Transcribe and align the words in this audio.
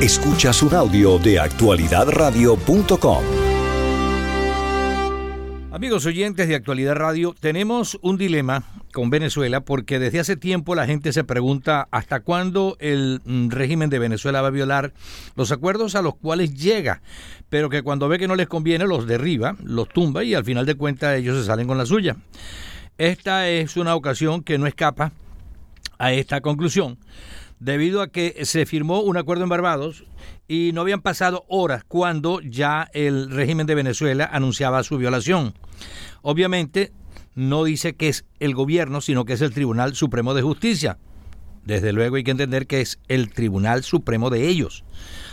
Escuchas 0.00 0.62
un 0.62 0.74
audio 0.74 1.18
de 1.18 1.40
actualidadradio.com. 1.40 3.24
Amigos 5.72 6.04
oyentes 6.04 6.48
de 6.48 6.54
Actualidad 6.54 6.96
Radio, 6.96 7.34
tenemos 7.40 7.98
un 8.02 8.18
dilema 8.18 8.64
con 8.92 9.08
Venezuela 9.08 9.62
porque 9.62 9.98
desde 9.98 10.20
hace 10.20 10.36
tiempo 10.36 10.74
la 10.74 10.84
gente 10.84 11.14
se 11.14 11.24
pregunta 11.24 11.88
hasta 11.90 12.20
cuándo 12.20 12.76
el 12.78 13.22
mm, 13.24 13.48
régimen 13.48 13.88
de 13.88 13.98
Venezuela 13.98 14.42
va 14.42 14.48
a 14.48 14.50
violar 14.50 14.92
los 15.34 15.50
acuerdos 15.50 15.94
a 15.94 16.02
los 16.02 16.14
cuales 16.14 16.54
llega, 16.54 17.00
pero 17.48 17.70
que 17.70 17.80
cuando 17.82 18.06
ve 18.06 18.18
que 18.18 18.28
no 18.28 18.36
les 18.36 18.48
conviene 18.48 18.86
los 18.86 19.06
derriba, 19.06 19.56
los 19.64 19.88
tumba 19.88 20.24
y 20.24 20.34
al 20.34 20.44
final 20.44 20.66
de 20.66 20.74
cuentas 20.74 21.16
ellos 21.16 21.38
se 21.38 21.46
salen 21.46 21.66
con 21.66 21.78
la 21.78 21.86
suya. 21.86 22.16
Esta 22.98 23.48
es 23.48 23.78
una 23.78 23.94
ocasión 23.94 24.42
que 24.42 24.58
no 24.58 24.66
escapa 24.66 25.12
a 25.96 26.12
esta 26.12 26.42
conclusión 26.42 26.98
debido 27.58 28.02
a 28.02 28.08
que 28.08 28.44
se 28.44 28.66
firmó 28.66 29.00
un 29.00 29.16
acuerdo 29.16 29.44
en 29.44 29.48
Barbados 29.48 30.04
y 30.48 30.70
no 30.74 30.82
habían 30.82 31.00
pasado 31.00 31.44
horas 31.48 31.84
cuando 31.84 32.40
ya 32.40 32.88
el 32.92 33.30
régimen 33.30 33.66
de 33.66 33.74
Venezuela 33.74 34.28
anunciaba 34.30 34.82
su 34.82 34.98
violación. 34.98 35.54
Obviamente 36.22 36.92
no 37.34 37.64
dice 37.64 37.94
que 37.94 38.08
es 38.08 38.24
el 38.40 38.54
gobierno, 38.54 39.00
sino 39.00 39.24
que 39.24 39.34
es 39.34 39.42
el 39.42 39.52
Tribunal 39.52 39.94
Supremo 39.94 40.34
de 40.34 40.42
Justicia. 40.42 40.98
Desde 41.64 41.92
luego 41.92 42.16
hay 42.16 42.24
que 42.24 42.30
entender 42.30 42.66
que 42.66 42.80
es 42.80 42.98
el 43.08 43.32
Tribunal 43.32 43.82
Supremo 43.82 44.30
de 44.30 44.48
ellos, 44.48 44.84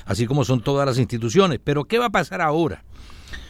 así 0.06 0.26
como 0.26 0.46
son 0.46 0.62
todas 0.64 0.86
las 0.86 0.98
instituciones. 0.98 1.60
Pero 1.64 1.86
¿qué 1.86 2.00
va 2.00 2.08
a 2.08 2.12
pasar 2.12 2.42
ahora? 2.42 2.84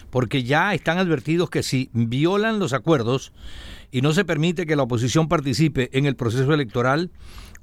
Porque 0.09 0.43
ya 0.43 0.73
están 0.73 0.97
advertidos 0.97 1.49
que 1.49 1.63
si 1.63 1.89
violan 1.93 2.59
los 2.59 2.73
acuerdos 2.73 3.33
y 3.89 4.01
no 4.01 4.11
se 4.11 4.25
permite 4.25 4.65
que 4.65 4.75
la 4.75 4.83
oposición 4.83 5.27
participe 5.27 5.89
en 5.97 6.05
el 6.05 6.15
proceso 6.15 6.53
electoral, 6.53 7.09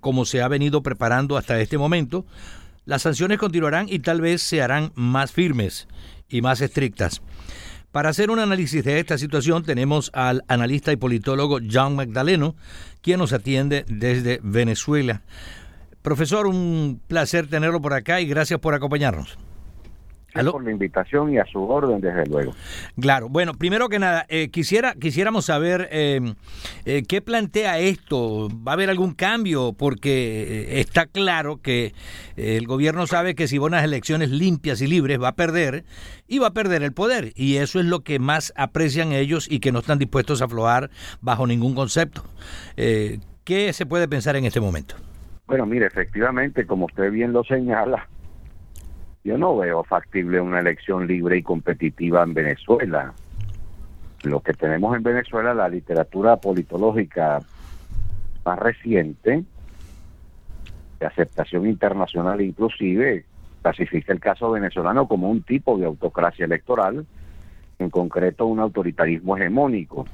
como 0.01 0.25
se 0.25 0.43
ha 0.43 0.49
venido 0.49 0.83
preparando 0.83 1.37
hasta 1.37 1.61
este 1.61 1.79
momento, 1.79 2.27
las 2.85 3.03
sanciones 3.03 3.39
continuarán 3.39 3.87
y 3.89 4.01
tal 4.01 4.21
vez 4.21 4.43
se 4.43 4.63
harán 4.63 4.93
más 4.95 5.33
firmes 5.33 5.87
y 6.29 6.43
más 6.43 6.61
estrictas. 6.61 7.23
Para 7.93 8.09
hacer 8.09 8.31
un 8.31 8.39
análisis 8.39 8.85
de 8.85 9.01
esta 9.01 9.19
situación 9.19 9.65
tenemos 9.65 10.11
al 10.15 10.45
analista 10.49 10.93
y 10.93 10.97
politólogo 10.97 11.59
John 11.71 11.97
Magdaleno, 11.97 12.55
quien 13.03 13.19
nos 13.19 13.33
atiende 13.33 13.85
desde 13.89 14.41
Venezuela. 14.43 15.23
Profesor, 16.03 16.47
un 16.47 17.01
placer 17.09 17.49
tenerlo 17.49 17.81
por 17.81 17.95
acá 17.95 18.21
y 18.21 18.27
gracias 18.27 18.61
por 18.61 18.75
acompañarnos 18.75 19.39
por 20.33 20.65
la 20.65 20.71
invitación 20.71 21.33
y 21.33 21.39
a 21.39 21.45
su 21.47 21.63
orden, 21.63 22.01
desde 22.01 22.27
luego. 22.27 22.53
Claro. 23.01 23.29
Bueno, 23.29 23.55
primero 23.55 23.89
que 23.89 23.99
nada, 23.99 24.27
eh, 24.29 24.49
quisiera 24.49 24.95
quisiéramos 24.95 25.47
saber 25.47 25.89
eh, 25.91 26.35
eh, 26.85 27.03
qué 27.09 27.21
plantea 27.21 27.79
esto. 27.79 28.49
¿Va 28.67 28.73
a 28.73 28.75
haber 28.75 28.91
algún 28.91 29.15
cambio? 29.15 29.73
Porque 29.73 30.81
está 30.81 31.07
claro 31.07 31.61
que 31.63 31.93
el 32.37 32.67
gobierno 32.67 33.07
sabe 33.07 33.35
que 33.35 33.49
si 33.49 33.59
va 33.59 33.67
a 33.67 33.69
unas 33.69 33.85
elecciones 33.85 34.31
limpias 34.31 34.81
y 34.81 34.87
libres 34.87 35.21
va 35.21 35.29
a 35.29 35.35
perder 35.35 35.85
y 36.27 36.39
va 36.39 36.49
a 36.49 36.53
perder 36.53 36.83
el 36.83 36.93
poder. 36.93 37.33
Y 37.35 37.57
eso 37.57 37.81
es 37.81 37.87
lo 37.87 38.01
que 38.01 38.19
más 38.19 38.53
aprecian 38.57 39.13
ellos 39.13 39.47
y 39.51 39.61
que 39.61 39.73
no 39.73 39.81
están 39.81 39.99
dispuestos 39.99 40.43
a 40.43 40.47
aflojar 40.47 40.91
bajo 41.21 41.47
ningún 41.47 41.75
concepto. 41.75 42.25
¿Qué 42.77 43.73
se 43.73 43.87
puede 43.87 44.07
pensar 44.07 44.37
en 44.37 44.45
este 44.45 44.61
momento? 44.61 44.95
Bueno, 45.47 45.67
mire, 45.67 45.87
efectivamente, 45.87 46.65
como 46.65 46.87
usted 46.87 47.11
bien 47.11 47.33
lo 47.33 47.43
señala, 47.43 48.07
yo 49.25 49.37
no 49.37 49.57
veo 49.57 49.85
factible 49.85 50.41
una 50.41 50.61
elección 50.61 51.07
libre 51.07 51.39
y 51.39 51.43
competitiva 51.43 52.23
en 52.23 52.35
Venezuela. 52.35 53.13
Lo 54.23 54.41
que 54.41 54.53
tenemos 54.53 54.97
en 54.97 55.03
Venezuela, 55.03 55.55
la 55.55 55.69
literatura 55.69 56.37
politológica 56.37 57.41
más 58.45 58.59
reciente, 58.59 59.45
de 60.99 61.07
aceptación 61.07 61.67
internacional 61.67 62.41
inclusive, 62.41 63.25
clasifica 63.63 64.13
el 64.13 64.21
caso 64.21 64.51
venezolano 64.51 65.07
como 65.07 65.31
un 65.31 65.43
tipo 65.43 65.79
de 65.79 65.87
autocracia 65.87 66.45
electoral, 66.45 67.07
en 67.79 67.91
concreto 67.91 68.47
un 68.47 68.61
autoritarismo 68.61 69.37
hegemónico. 69.37 70.07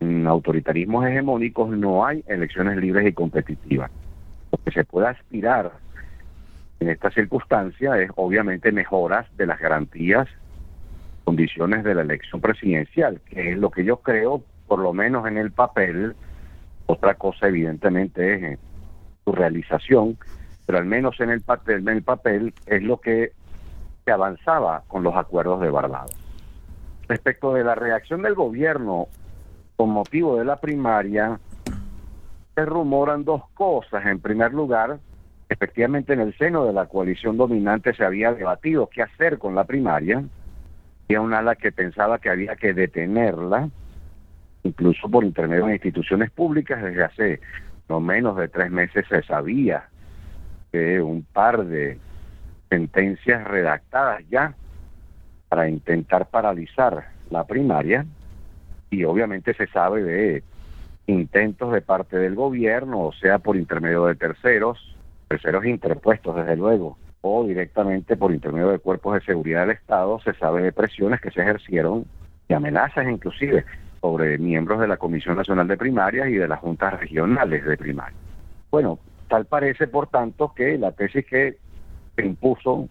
En 0.00 0.26
autoritarismos 0.26 1.06
hegemónicos 1.06 1.70
no 1.70 2.04
hay 2.04 2.22
elecciones 2.26 2.76
libres 2.76 3.06
y 3.06 3.12
competitivas. 3.12 3.90
Lo 4.52 4.58
que 4.58 4.70
se 4.70 4.84
puede 4.84 5.08
aspirar 5.08 5.72
en 6.80 6.88
esta 6.90 7.10
circunstancia 7.10 8.00
es 8.00 8.10
obviamente 8.16 8.72
mejoras 8.72 9.26
de 9.36 9.46
las 9.46 9.58
garantías, 9.58 10.28
condiciones 11.24 11.84
de 11.84 11.94
la 11.94 12.02
elección 12.02 12.40
presidencial, 12.40 13.20
que 13.26 13.52
es 13.52 13.58
lo 13.58 13.70
que 13.70 13.84
yo 13.84 13.98
creo, 13.98 14.42
por 14.66 14.78
lo 14.78 14.92
menos 14.92 15.26
en 15.26 15.38
el 15.38 15.50
papel, 15.52 16.14
otra 16.86 17.14
cosa 17.14 17.48
evidentemente 17.48 18.34
es 18.34 18.42
eh, 18.42 18.58
su 19.24 19.32
realización, 19.32 20.18
pero 20.66 20.78
al 20.78 20.84
menos 20.84 21.18
en 21.20 21.30
el 21.30 21.40
papel, 21.40 21.80
en 21.80 21.88
el 21.88 22.02
papel 22.02 22.54
es 22.66 22.82
lo 22.82 23.00
que 23.00 23.32
se 24.04 24.12
avanzaba 24.12 24.84
con 24.86 25.02
los 25.02 25.16
acuerdos 25.16 25.60
de 25.60 25.70
Barbados. 25.70 26.16
Respecto 27.08 27.54
de 27.54 27.64
la 27.64 27.74
reacción 27.74 28.22
del 28.22 28.34
gobierno 28.34 29.08
con 29.76 29.90
motivo 29.90 30.36
de 30.36 30.44
la 30.44 30.56
primaria, 30.56 31.38
se 32.54 32.64
rumoran 32.64 33.24
dos 33.24 33.42
cosas. 33.54 34.06
En 34.06 34.20
primer 34.20 34.52
lugar, 34.54 34.98
efectivamente 35.48 36.12
en 36.12 36.20
el 36.20 36.36
seno 36.36 36.64
de 36.64 36.72
la 36.72 36.86
coalición 36.86 37.36
dominante 37.36 37.94
se 37.94 38.04
había 38.04 38.32
debatido 38.32 38.88
qué 38.88 39.02
hacer 39.02 39.38
con 39.38 39.54
la 39.54 39.64
primaria. 39.64 40.24
Había 41.04 41.20
un 41.20 41.34
ala 41.34 41.54
que 41.54 41.72
pensaba 41.72 42.18
que 42.18 42.30
había 42.30 42.56
que 42.56 42.74
detenerla, 42.74 43.70
incluso 44.64 45.08
por 45.08 45.24
intermedio 45.24 45.66
de 45.66 45.74
instituciones 45.74 46.30
públicas. 46.30 46.82
Desde 46.82 47.04
hace 47.04 47.40
no 47.88 48.00
menos 48.00 48.36
de 48.36 48.48
tres 48.48 48.70
meses 48.70 49.06
se 49.08 49.22
sabía 49.22 49.88
que 50.72 51.00
un 51.00 51.22
par 51.22 51.64
de 51.64 51.98
sentencias 52.68 53.44
redactadas 53.44 54.24
ya 54.28 54.54
para 55.48 55.68
intentar 55.68 56.28
paralizar 56.28 57.10
la 57.30 57.44
primaria 57.46 58.04
y 58.90 59.04
obviamente 59.04 59.54
se 59.54 59.68
sabe 59.68 60.02
de 60.02 60.42
intentos 61.06 61.72
de 61.72 61.82
parte 61.82 62.16
del 62.18 62.34
gobierno, 62.34 63.00
o 63.02 63.12
sea, 63.12 63.38
por 63.38 63.56
intermedio 63.56 64.06
de 64.06 64.16
terceros, 64.16 64.95
terceros 65.28 65.64
interpuestos, 65.64 66.36
desde 66.36 66.56
luego, 66.56 66.98
o 67.20 67.44
directamente 67.44 68.16
por 68.16 68.32
intermedio 68.32 68.68
de 68.70 68.78
cuerpos 68.78 69.14
de 69.14 69.20
seguridad 69.22 69.62
del 69.62 69.76
Estado, 69.76 70.20
se 70.20 70.34
sabe 70.34 70.62
de 70.62 70.72
presiones 70.72 71.20
que 71.20 71.30
se 71.30 71.40
ejercieron 71.40 72.04
y 72.48 72.54
amenazas 72.54 73.08
inclusive 73.08 73.64
sobre 74.00 74.38
miembros 74.38 74.80
de 74.80 74.86
la 74.86 74.96
Comisión 74.96 75.36
Nacional 75.36 75.66
de 75.66 75.76
Primarias 75.76 76.28
y 76.28 76.34
de 76.34 76.46
las 76.46 76.60
juntas 76.60 76.98
regionales 77.00 77.64
de 77.64 77.76
primarias. 77.76 78.20
Bueno, 78.70 79.00
tal 79.28 79.46
parece, 79.46 79.88
por 79.88 80.06
tanto, 80.08 80.52
que 80.54 80.78
la 80.78 80.92
tesis 80.92 81.26
que 81.26 81.56
se 82.14 82.24
impuso, 82.24 82.88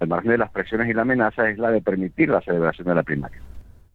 al 0.00 0.08
margen 0.08 0.32
de 0.32 0.38
las 0.38 0.50
presiones 0.50 0.88
y 0.88 0.92
la 0.92 1.02
amenaza, 1.02 1.48
es 1.48 1.58
la 1.58 1.70
de 1.70 1.80
permitir 1.80 2.30
la 2.30 2.40
celebración 2.40 2.88
de 2.88 2.94
la 2.96 3.02
primaria. 3.04 3.40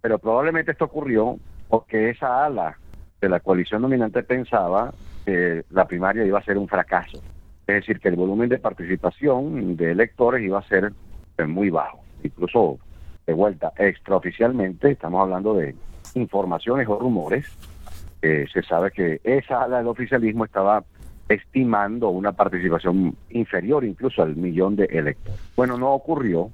Pero 0.02 0.18
probablemente 0.20 0.72
esto 0.72 0.86
ocurrió 0.86 1.38
porque 1.68 2.10
esa 2.10 2.46
ala 2.46 2.78
de 3.20 3.28
la 3.28 3.42
coalición 3.42 3.82
dominante 3.82 4.24
pensaba 4.24 4.94
que 5.26 5.66
la 5.72 5.86
primaria 5.86 6.26
iba 6.26 6.40
a 6.40 6.44
ser 6.44 6.58
un 6.58 6.70
fracaso 6.70 7.22
es 7.70 7.86
decir, 7.86 8.00
que 8.00 8.10
el 8.10 8.16
volumen 8.16 8.50
de 8.50 8.60
participación 8.60 9.76
de 9.76 9.92
electores 9.92 10.44
iba 10.44 10.60
a 10.60 10.68
ser 10.68 10.92
eh, 11.38 11.46
muy 11.46 11.70
bajo. 11.70 12.00
Incluso, 12.24 12.80
de 13.26 13.34
vuelta, 13.34 13.72
extraoficialmente, 13.78 14.92
estamos 14.92 15.22
hablando 15.22 15.54
de 15.54 15.76
informaciones 16.16 16.88
o 16.88 17.00
rumores, 17.00 17.46
se 18.22 18.62
sabe 18.64 18.92
que 18.92 19.22
esa 19.24 19.64
ala 19.64 19.78
del 19.78 19.88
oficialismo 19.88 20.44
estaba 20.44 20.84
estimando 21.30 22.10
una 22.10 22.32
participación 22.32 23.16
inferior 23.30 23.86
incluso 23.86 24.24
al 24.24 24.36
millón 24.36 24.76
de 24.76 24.86
electores. 24.86 25.40
Bueno, 25.56 25.78
no 25.78 25.92
ocurrió. 25.92 26.52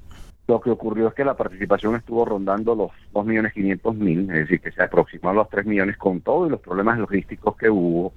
Lo 0.48 0.62
que 0.62 0.70
ocurrió 0.70 1.08
es 1.08 1.16
que 1.16 1.26
la 1.26 1.36
participación 1.36 1.96
estuvo 1.96 2.24
rondando 2.24 2.76
los 2.76 2.92
2.500.000, 3.14 4.22
es 4.32 4.40
decir, 4.42 4.62
que 4.62 4.72
se 4.72 4.84
aproximó 4.84 5.32
a 5.32 5.34
los 5.34 5.50
3 5.50 5.66
millones 5.66 5.98
con 5.98 6.22
todos 6.22 6.52
los 6.52 6.60
problemas 6.60 7.00
logísticos 7.00 7.58
que 7.58 7.68
hubo, 7.68 8.14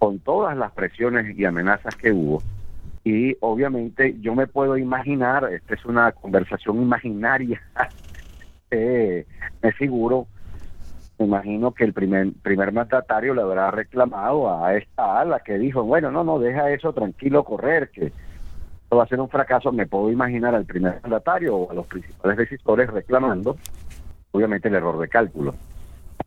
con 0.00 0.18
todas 0.18 0.56
las 0.56 0.72
presiones 0.72 1.38
y 1.38 1.44
amenazas 1.44 1.94
que 1.94 2.10
hubo. 2.10 2.42
Y 3.04 3.36
obviamente 3.40 4.16
yo 4.20 4.34
me 4.34 4.46
puedo 4.46 4.78
imaginar, 4.78 5.44
esta 5.52 5.74
es 5.74 5.84
una 5.84 6.10
conversación 6.12 6.80
imaginaria, 6.80 7.60
eh, 8.70 9.26
me 9.62 9.72
figuro, 9.72 10.26
imagino 11.18 11.72
que 11.72 11.84
el 11.84 11.92
primer, 11.92 12.32
primer 12.42 12.72
mandatario 12.72 13.34
le 13.34 13.42
habrá 13.42 13.70
reclamado 13.70 14.50
a 14.50 14.74
esta 14.74 15.20
ala 15.20 15.40
que 15.40 15.58
dijo, 15.58 15.82
bueno, 15.84 16.10
no, 16.10 16.24
no, 16.24 16.38
deja 16.38 16.70
eso 16.70 16.94
tranquilo 16.94 17.44
correr, 17.44 17.90
que 17.90 18.06
esto 18.06 18.96
va 18.96 19.04
a 19.04 19.08
ser 19.08 19.20
un 19.20 19.28
fracaso. 19.28 19.70
Me 19.70 19.86
puedo 19.86 20.10
imaginar 20.10 20.54
al 20.54 20.64
primer 20.64 20.98
mandatario 21.02 21.56
o 21.56 21.70
a 21.70 21.74
los 21.74 21.86
principales 21.86 22.38
decisores 22.38 22.88
reclamando, 22.88 23.58
obviamente, 24.30 24.68
el 24.68 24.76
error 24.76 24.98
de 24.98 25.08
cálculo. 25.08 25.54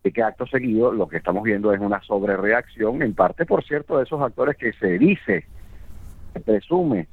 Así 0.04 0.12
que 0.12 0.22
acto 0.22 0.46
seguido 0.48 0.92
lo 0.92 1.08
que 1.08 1.16
estamos 1.16 1.44
viendo 1.44 1.72
es 1.72 1.80
una 1.80 2.02
sobrereacción, 2.04 3.02
en 3.02 3.14
parte, 3.14 3.46
por 3.46 3.64
cierto, 3.64 3.98
de 3.98 4.04
esos 4.04 4.22
actores 4.22 4.58
que 4.58 4.74
se 4.74 5.00
dice, 5.00 5.46
se 6.34 6.40
presume, 6.42 7.08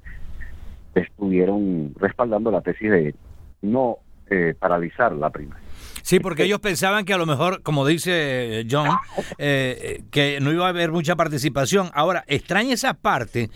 estuvieron 0.97 1.95
respaldando 2.01 2.51
la 2.51 2.63
tesis 2.63 2.91
de 2.91 3.15
no 3.63 3.99
eh, 4.29 4.57
paralizar 4.59 5.13
la 5.13 5.31
primaria. 5.31 5.63
Sí, 6.03 6.19
porque 6.19 6.43
ellos 6.43 6.59
pensaban 6.59 7.05
que 7.05 7.15
a 7.15 7.17
lo 7.17 7.27
mejor, 7.27 7.63
como 7.63 7.87
dice 7.87 8.67
John, 8.69 8.89
eh, 9.39 10.03
que 10.11 10.41
no 10.41 10.51
iba 10.51 10.67
a 10.67 10.71
haber 10.71 10.91
mucha 10.91 11.15
participación. 11.15 11.91
Ahora, 11.95 12.25
extraña 12.27 12.75
esa 12.75 12.95
parte 12.95 13.51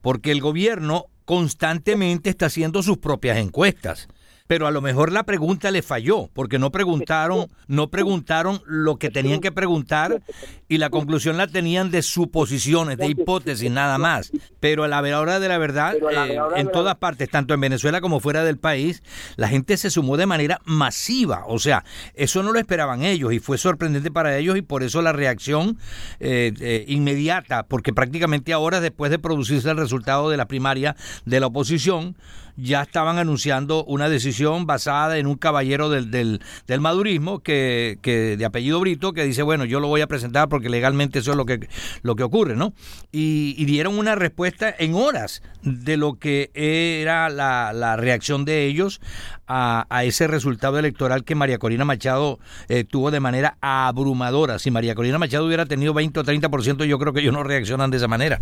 porque 0.00 0.32
el 0.32 0.40
gobierno 0.40 1.04
constantemente 1.26 2.28
está 2.28 2.46
haciendo 2.46 2.82
sus 2.82 2.98
propias 2.98 3.38
encuestas 3.38 4.08
pero 4.50 4.66
a 4.66 4.72
lo 4.72 4.80
mejor 4.80 5.12
la 5.12 5.22
pregunta 5.22 5.70
le 5.70 5.80
falló, 5.80 6.28
porque 6.32 6.58
no 6.58 6.72
preguntaron, 6.72 7.46
no 7.68 7.88
preguntaron 7.88 8.60
lo 8.66 8.96
que 8.96 9.08
tenían 9.08 9.38
que 9.38 9.52
preguntar 9.52 10.22
y 10.66 10.78
la 10.78 10.90
conclusión 10.90 11.36
la 11.36 11.46
tenían 11.46 11.92
de 11.92 12.02
suposiciones, 12.02 12.98
de 12.98 13.06
hipótesis, 13.06 13.70
nada 13.70 13.96
más. 13.96 14.32
Pero 14.58 14.82
a 14.82 14.88
la 14.88 15.20
hora 15.20 15.38
de 15.38 15.46
la 15.46 15.56
verdad, 15.56 15.94
eh, 15.94 16.36
en 16.56 16.68
todas 16.72 16.96
partes, 16.96 17.30
tanto 17.30 17.54
en 17.54 17.60
Venezuela 17.60 18.00
como 18.00 18.18
fuera 18.18 18.42
del 18.42 18.58
país, 18.58 19.04
la 19.36 19.46
gente 19.46 19.76
se 19.76 19.88
sumó 19.88 20.16
de 20.16 20.26
manera 20.26 20.60
masiva. 20.64 21.44
O 21.46 21.60
sea, 21.60 21.84
eso 22.14 22.42
no 22.42 22.50
lo 22.50 22.58
esperaban 22.58 23.04
ellos 23.04 23.32
y 23.32 23.38
fue 23.38 23.56
sorprendente 23.56 24.10
para 24.10 24.36
ellos 24.36 24.56
y 24.56 24.62
por 24.62 24.82
eso 24.82 25.00
la 25.00 25.12
reacción 25.12 25.78
eh, 26.18 26.52
eh, 26.58 26.84
inmediata, 26.88 27.62
porque 27.68 27.92
prácticamente 27.92 28.52
ahora, 28.52 28.80
después 28.80 29.12
de 29.12 29.20
producirse 29.20 29.70
el 29.70 29.76
resultado 29.76 30.28
de 30.28 30.36
la 30.36 30.48
primaria 30.48 30.96
de 31.24 31.38
la 31.38 31.46
oposición, 31.46 32.16
ya 32.60 32.82
estaban 32.82 33.18
anunciando 33.18 33.84
una 33.84 34.08
decisión 34.08 34.66
basada 34.66 35.18
en 35.18 35.26
un 35.26 35.36
caballero 35.36 35.88
del, 35.88 36.10
del, 36.10 36.80
madurismo 36.80 37.40
que, 37.40 37.98
que, 38.02 38.36
de 38.36 38.44
apellido 38.44 38.80
Brito 38.80 39.12
que 39.12 39.24
dice, 39.24 39.42
bueno, 39.42 39.64
yo 39.64 39.80
lo 39.80 39.88
voy 39.88 40.00
a 40.00 40.06
presentar 40.06 40.48
porque 40.48 40.68
legalmente 40.68 41.20
eso 41.20 41.32
es 41.32 41.36
lo 41.36 41.46
que, 41.46 41.68
lo 42.02 42.16
que 42.16 42.22
ocurre, 42.22 42.56
¿no? 42.56 42.72
Y, 43.12 43.64
dieron 43.70 43.98
una 43.98 44.16
respuesta 44.16 44.74
en 44.76 44.94
horas 44.94 45.42
de 45.62 45.96
lo 45.96 46.14
que 46.14 46.50
era 46.54 47.28
la, 47.28 47.72
la 47.72 47.96
reacción 47.96 48.44
de 48.44 48.66
ellos 48.66 49.00
a, 49.46 49.86
a, 49.88 50.02
ese 50.02 50.26
resultado 50.26 50.76
electoral 50.78 51.22
que 51.22 51.36
María 51.36 51.58
Corina 51.58 51.84
Machado 51.84 52.38
eh, 52.68 52.82
tuvo 52.82 53.12
de 53.12 53.20
manera 53.20 53.56
abrumadora. 53.60 54.58
Si 54.58 54.72
María 54.72 54.96
Corina 54.96 55.18
Machado 55.18 55.46
hubiera 55.46 55.66
tenido 55.66 55.94
20 55.94 56.18
o 56.18 56.24
30%, 56.24 56.84
yo 56.84 56.98
creo 56.98 57.12
que 57.12 57.20
ellos 57.20 57.32
no 57.32 57.44
reaccionan 57.44 57.92
de 57.92 57.98
esa 57.98 58.08
manera. 58.08 58.40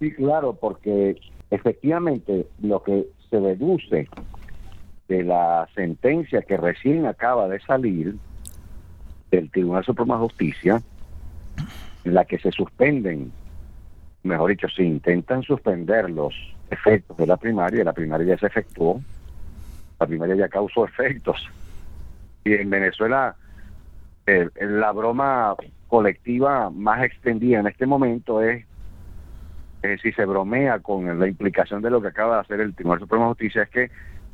Sí, 0.00 0.10
claro, 0.12 0.54
porque 0.54 1.16
efectivamente 1.50 2.46
lo 2.62 2.82
que 2.82 3.06
se 3.30 3.40
deduce 3.40 4.08
de 5.08 5.22
la 5.22 5.68
sentencia 5.74 6.42
que 6.42 6.56
recién 6.56 7.06
acaba 7.06 7.48
de 7.48 7.60
salir 7.60 8.16
del 9.30 9.50
Tribunal 9.50 9.84
Supremo 9.84 10.14
de 10.14 10.20
Justicia, 10.20 10.82
en 12.04 12.14
la 12.14 12.24
que 12.24 12.38
se 12.38 12.50
suspenden, 12.52 13.32
mejor 14.22 14.50
dicho, 14.50 14.68
se 14.68 14.82
intentan 14.82 15.42
suspender 15.42 16.10
los 16.10 16.34
efectos 16.70 17.16
de 17.16 17.26
la 17.26 17.36
primaria, 17.36 17.84
la 17.84 17.92
primaria 17.92 18.34
ya 18.34 18.38
se 18.38 18.46
efectuó, 18.46 19.00
la 19.98 20.06
primaria 20.06 20.36
ya 20.36 20.48
causó 20.48 20.84
efectos. 20.84 21.46
Y 22.44 22.54
en 22.54 22.70
Venezuela, 22.70 23.36
la 24.26 24.92
broma 24.92 25.54
colectiva 25.88 26.70
más 26.70 27.04
extendida 27.04 27.60
en 27.60 27.66
este 27.66 27.86
momento 27.86 28.42
es 28.42 28.64
si 30.02 30.12
se 30.12 30.24
bromea 30.24 30.78
con 30.80 31.18
la 31.18 31.28
implicación 31.28 31.82
de 31.82 31.90
lo 31.90 32.00
que 32.00 32.08
acaba 32.08 32.36
de 32.36 32.40
hacer 32.42 32.60
el 32.60 32.74
Tribunal 32.74 33.00
Supremo 33.00 33.24
de 33.24 33.28
Justicia, 33.30 33.62
es 33.62 33.70
que 33.70 33.90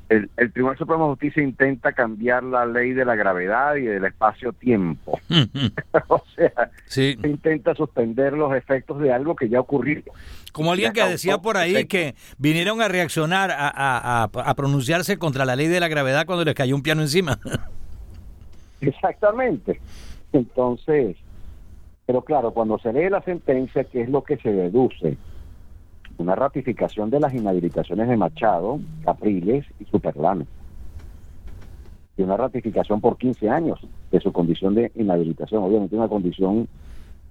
el, 0.08 0.52
Tribunal 0.52 0.76
Supremo 0.76 1.05
de 1.05 1.11
Justicia 1.11 1.43
intenta 1.43 1.93
cambiar 1.93 2.43
la 2.43 2.67
ley 2.67 2.93
de 2.93 3.05
la 3.05 3.14
gravedad 3.14 3.76
y 3.76 3.82
del 3.82 4.05
espacio-tiempo. 4.05 5.20
o 6.08 6.23
sea, 6.35 6.70
se 6.87 7.11
intenta 7.23 7.75
suspender 7.75 8.32
los 8.32 8.55
efectos 8.55 9.00
de 9.00 9.12
algo 9.12 9.37
que 9.37 9.49
ya 9.49 9.61
ocurrió. 9.61 10.02
Como 10.52 10.73
alguien 10.73 10.93
que 10.93 11.05
decía 11.05 11.38
por 11.38 11.56
ahí 11.56 11.85
que 11.87 12.17
vinieron 12.38 12.82
a 12.82 12.88
reaccionar, 12.88 13.53
a, 13.53 14.25
a 14.25 14.55
pronunciarse 14.55 15.17
contra 15.17 15.44
la 15.44 15.55
ley 15.55 15.69
de 15.69 15.79
la 15.79 15.88
gravedad 15.88 16.26
cuando 16.26 16.44
les 16.44 16.55
cayó 16.55 16.75
un 16.75 16.82
piano 16.82 17.03
encima. 17.03 17.38
Exactamente. 18.81 19.81
Entonces, 20.32 21.17
pero 22.06 22.23
claro, 22.23 22.53
cuando 22.53 22.79
se 22.79 22.93
lee 22.93 23.08
la 23.08 23.23
sentencia, 23.23 23.85
¿qué 23.85 24.03
es 24.03 24.08
lo 24.08 24.25
que 24.25 24.37
se 24.38 24.50
deduce? 24.50 25.17
Una 26.20 26.34
ratificación 26.34 27.08
de 27.08 27.19
las 27.19 27.32
inhabilitaciones 27.32 28.06
de 28.06 28.17
Machado, 28.17 28.78
Capriles 29.05 29.64
y 29.81 29.87
Superlano. 29.87 30.46
Y 32.17 32.22
una 32.22 32.37
ratificación 32.37 33.00
por 33.00 33.17
15 33.17 33.49
años 33.49 33.81
de 34.12 34.20
su 34.20 34.31
condición 34.31 34.75
de 34.75 34.93
inhabilitación. 34.96 35.62
Obviamente 35.62 35.96
una 35.96 36.08
condición 36.08 36.69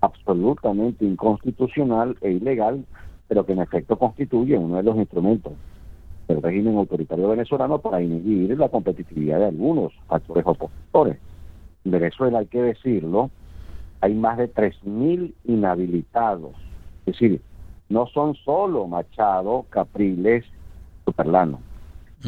absolutamente 0.02 1.06
inconstitucional 1.06 2.18
e 2.22 2.32
ilegal, 2.32 2.84
pero 3.28 3.46
que 3.46 3.54
en 3.54 3.60
efecto 3.60 3.98
constituye 4.00 4.58
uno 4.58 4.78
de 4.78 4.84
los 4.84 4.96
instrumentos 4.96 5.54
del 6.28 6.42
régimen 6.42 6.78
autoritario 6.78 7.30
venezolano 7.30 7.78
para 7.80 8.02
inhibir 8.02 8.58
la 8.58 8.70
competitividad 8.70 9.38
de 9.38 9.46
algunos 9.46 9.94
actores 10.08 10.46
opositores. 10.48 11.18
En 11.86 11.92
Venezuela, 11.92 12.40
hay 12.40 12.48
que 12.48 12.62
decirlo, 12.62 13.30
hay 14.02 14.16
más 14.16 14.40
de 14.40 14.52
3.000 14.52 15.34
inhabilitados. 15.46 16.54
Es 17.06 17.14
decir, 17.14 17.42
no 17.90 18.08
son 18.08 18.36
solo 18.36 18.88
Machado, 18.88 19.66
Capriles, 19.70 20.46
Superlano. 21.06 21.60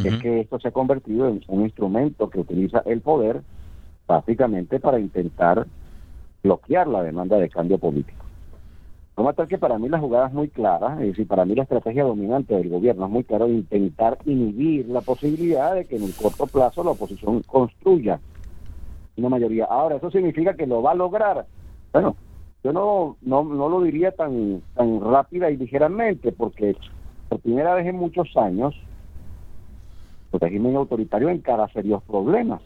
Es 0.04 0.18
que 0.22 0.40
esto 0.40 0.58
se 0.60 0.70
ha 0.70 0.72
convertido 0.72 1.28
en 1.28 1.42
un 1.48 1.64
instrumento 1.64 2.30
que 2.30 2.40
utiliza 2.40 2.82
el 2.86 3.02
poder 3.02 3.42
básicamente 4.08 4.80
para 4.80 5.00
intentar 5.00 5.68
bloquear 6.42 6.88
la 6.88 7.04
demanda 7.04 7.38
de 7.38 7.50
cambio 7.50 7.78
político. 7.78 8.26
Como 9.16 9.34
tal 9.34 9.48
que 9.48 9.58
para 9.58 9.78
mí 9.78 9.90
la 9.90 10.00
jugada 10.00 10.28
es 10.28 10.34
muy 10.34 10.48
clara, 10.48 10.94
es 11.02 11.10
decir, 11.10 11.28
para 11.28 11.44
mí 11.46 11.54
la 11.56 11.64
estrategia 11.64 12.06
dominante 12.06 12.56
del 12.56 12.70
gobierno 12.70 13.06
es 13.06 13.12
muy 13.12 13.24
clara 13.24 13.46
de 13.46 13.54
intentar 13.54 14.18
inhibir 14.26 14.88
la 14.88 15.02
posibilidad 15.02 15.76
de 15.76 15.86
que 15.86 15.98
en 15.98 16.04
el 16.04 16.14
corto 16.16 16.48
plazo 16.48 16.84
la 16.84 16.92
oposición 16.92 17.44
construya 17.44 18.20
una 19.18 19.30
mayoría. 19.30 19.66
Ahora, 19.66 19.98
¿eso 19.98 20.10
significa 20.10 20.56
que 20.56 20.66
lo 20.66 20.82
va 20.82 20.92
a 20.92 20.96
lograr? 20.96 21.46
Bueno, 21.92 22.16
yo 22.64 22.74
no, 22.74 23.18
no, 23.22 23.44
no 23.44 23.70
lo 23.70 23.82
diría 23.82 24.12
tan, 24.12 24.62
tan 24.76 25.02
rápida 25.02 25.50
y 25.50 25.58
ligeramente, 25.58 26.32
porque 26.32 26.76
por 27.30 27.40
primera 27.40 27.74
vez 27.74 27.88
en 27.88 27.96
muchos 27.96 28.36
años 28.38 28.76
el 30.34 30.40
régimen 30.40 30.76
autoritario 30.76 31.30
encara 31.30 31.68
serios 31.70 32.04
problemas. 32.04 32.62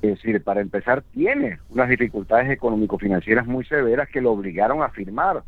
Es 0.00 0.10
decir, 0.10 0.42
para 0.44 0.60
empezar, 0.60 1.02
tiene 1.12 1.58
unas 1.70 1.88
dificultades 1.88 2.50
económico-financieras 2.50 3.46
muy 3.46 3.64
severas 3.64 4.08
que 4.08 4.20
lo 4.20 4.32
obligaron 4.32 4.82
a 4.82 4.90
firmar 4.90 5.42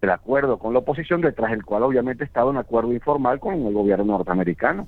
el 0.00 0.10
acuerdo 0.10 0.58
con 0.58 0.72
la 0.72 0.78
oposición, 0.78 1.20
detrás 1.20 1.50
del 1.50 1.64
cual 1.64 1.82
obviamente 1.82 2.24
estaba 2.24 2.50
un 2.50 2.56
acuerdo 2.56 2.92
informal 2.92 3.40
con 3.40 3.54
el 3.54 3.74
gobierno 3.74 4.04
norteamericano. 4.04 4.86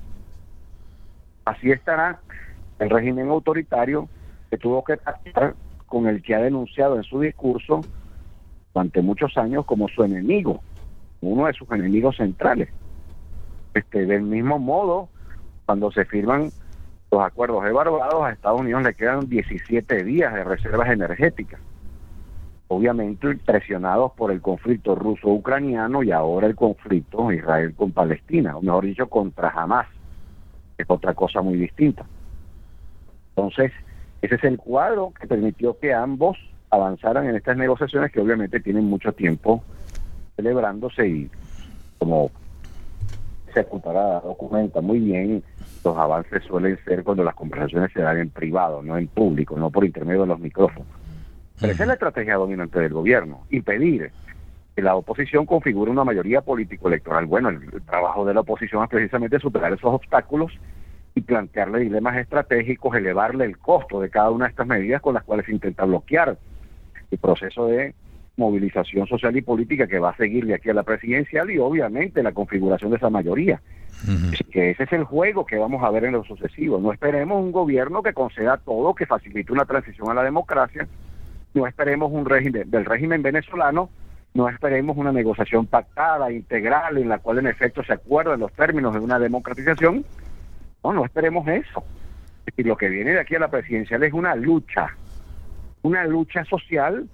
Así 1.44 1.70
estará 1.70 2.20
el 2.78 2.88
régimen 2.88 3.28
autoritario 3.28 4.08
que 4.50 4.56
tuvo 4.56 4.82
que 4.82 4.96
pactar 4.96 5.54
con 5.88 6.06
el 6.06 6.22
que 6.22 6.34
ha 6.34 6.40
denunciado 6.40 6.96
en 6.96 7.02
su 7.02 7.20
discurso 7.20 7.80
durante 8.72 9.02
muchos 9.02 9.36
años 9.36 9.64
como 9.64 9.88
su 9.88 10.04
enemigo, 10.04 10.60
uno 11.20 11.46
de 11.46 11.54
sus 11.54 11.68
enemigos 11.72 12.16
centrales. 12.16 12.68
Este, 13.74 14.06
del 14.06 14.22
mismo 14.22 14.58
modo, 14.58 15.08
cuando 15.66 15.90
se 15.90 16.04
firman 16.04 16.50
los 17.10 17.22
acuerdos 17.22 17.64
de 17.64 17.72
Barbados, 17.72 18.22
a 18.22 18.30
Estados 18.30 18.60
Unidos 18.60 18.82
le 18.82 18.94
quedan 18.94 19.28
17 19.28 20.04
días 20.04 20.32
de 20.34 20.44
reservas 20.44 20.90
energéticas. 20.90 21.60
Obviamente 22.68 23.34
presionados 23.36 24.12
por 24.12 24.30
el 24.30 24.42
conflicto 24.42 24.94
ruso-ucraniano 24.94 26.02
y 26.02 26.12
ahora 26.12 26.46
el 26.46 26.54
conflicto 26.54 27.32
Israel 27.32 27.74
con 27.74 27.92
Palestina, 27.92 28.56
o 28.56 28.62
mejor 28.62 28.84
dicho, 28.84 29.08
contra 29.08 29.48
Hamas, 29.48 29.86
es 30.76 30.86
otra 30.88 31.14
cosa 31.14 31.40
muy 31.40 31.56
distinta. 31.56 32.04
Entonces, 33.30 33.72
ese 34.22 34.34
es 34.34 34.44
el 34.44 34.58
cuadro 34.58 35.12
que 35.18 35.26
permitió 35.26 35.78
que 35.78 35.94
ambos 35.94 36.36
avanzaran 36.70 37.26
en 37.26 37.36
estas 37.36 37.56
negociaciones 37.56 38.12
que 38.12 38.20
obviamente 38.20 38.60
tienen 38.60 38.84
mucho 38.84 39.12
tiempo 39.12 39.62
celebrándose 40.36 41.06
y 41.06 41.30
como 41.98 42.30
se 43.52 43.60
ocupará, 43.60 44.20
documenta 44.20 44.80
muy 44.80 44.98
bien, 44.98 45.42
los 45.84 45.96
avances 45.96 46.42
suelen 46.44 46.78
ser 46.84 47.02
cuando 47.02 47.24
las 47.24 47.34
conversaciones 47.34 47.92
se 47.92 48.02
dan 48.02 48.18
en 48.18 48.30
privado, 48.30 48.82
no 48.82 48.98
en 48.98 49.08
público, 49.08 49.56
no 49.56 49.70
por 49.70 49.84
intermedio 49.84 50.22
de 50.22 50.28
los 50.28 50.40
micrófonos. 50.40 50.86
Pero 51.60 51.72
esa 51.72 51.84
es 51.84 51.86
la 51.88 51.94
estrategia 51.94 52.36
dominante 52.36 52.78
del 52.78 52.92
gobierno, 52.92 53.46
impedir 53.50 54.12
que 54.76 54.82
la 54.82 54.94
oposición 54.94 55.46
configure 55.46 55.90
una 55.90 56.04
mayoría 56.04 56.40
político-electoral. 56.40 57.26
Bueno, 57.26 57.48
el, 57.48 57.62
el 57.72 57.82
trabajo 57.82 58.24
de 58.24 58.34
la 58.34 58.40
oposición 58.40 58.84
es 58.84 58.90
precisamente 58.90 59.40
superar 59.40 59.72
esos 59.72 59.92
obstáculos 59.92 60.52
y 61.18 61.22
plantearle 61.22 61.80
dilemas 61.80 62.16
estratégicos, 62.16 62.94
elevarle 62.94 63.44
el 63.44 63.58
costo 63.58 64.00
de 64.00 64.08
cada 64.08 64.30
una 64.30 64.46
de 64.46 64.50
estas 64.50 64.66
medidas 64.66 65.02
con 65.02 65.14
las 65.14 65.24
cuales 65.24 65.46
se 65.46 65.52
intenta 65.52 65.84
bloquear 65.84 66.38
el 67.10 67.18
proceso 67.18 67.66
de 67.66 67.94
movilización 68.36 69.06
social 69.08 69.36
y 69.36 69.42
política 69.42 69.88
que 69.88 69.98
va 69.98 70.10
a 70.10 70.16
seguir 70.16 70.46
de 70.46 70.54
aquí 70.54 70.70
a 70.70 70.74
la 70.74 70.84
presidencial 70.84 71.50
y 71.50 71.58
obviamente 71.58 72.22
la 72.22 72.32
configuración 72.32 72.92
de 72.92 72.98
esa 72.98 73.10
mayoría. 73.10 73.60
que 74.52 74.70
ese 74.70 74.84
es 74.84 74.92
el 74.92 75.02
juego 75.02 75.44
que 75.44 75.56
vamos 75.56 75.82
a 75.82 75.90
ver 75.90 76.04
en 76.04 76.12
lo 76.12 76.22
sucesivo. 76.22 76.78
No 76.78 76.92
esperemos 76.92 77.42
un 77.42 77.50
gobierno 77.50 78.00
que 78.00 78.12
conceda 78.12 78.56
todo, 78.56 78.94
que 78.94 79.06
facilite 79.06 79.52
una 79.52 79.64
transición 79.64 80.08
a 80.08 80.14
la 80.14 80.22
democracia. 80.22 80.86
No 81.52 81.66
esperemos 81.66 82.12
un 82.12 82.24
régimen 82.24 82.70
del 82.70 82.84
régimen 82.84 83.22
venezolano. 83.22 83.90
No 84.34 84.48
esperemos 84.48 84.96
una 84.96 85.10
negociación 85.10 85.66
pactada, 85.66 86.30
integral, 86.30 86.98
en 86.98 87.08
la 87.08 87.18
cual 87.18 87.38
en 87.38 87.48
efecto 87.48 87.82
se 87.82 87.94
acuerden 87.94 88.38
los 88.38 88.52
términos 88.52 88.94
de 88.94 89.00
una 89.00 89.18
democratización 89.18 90.04
no, 90.84 90.92
no 90.92 91.04
esperemos 91.04 91.46
eso. 91.48 91.84
Y 92.56 92.62
lo 92.62 92.76
que 92.76 92.88
viene 92.88 93.12
de 93.12 93.20
aquí 93.20 93.34
a 93.34 93.40
la 93.40 93.50
presidencial 93.50 94.02
es 94.02 94.12
una 94.12 94.34
lucha, 94.34 94.96
una 95.82 96.04
lucha 96.04 96.44
social 96.44 97.08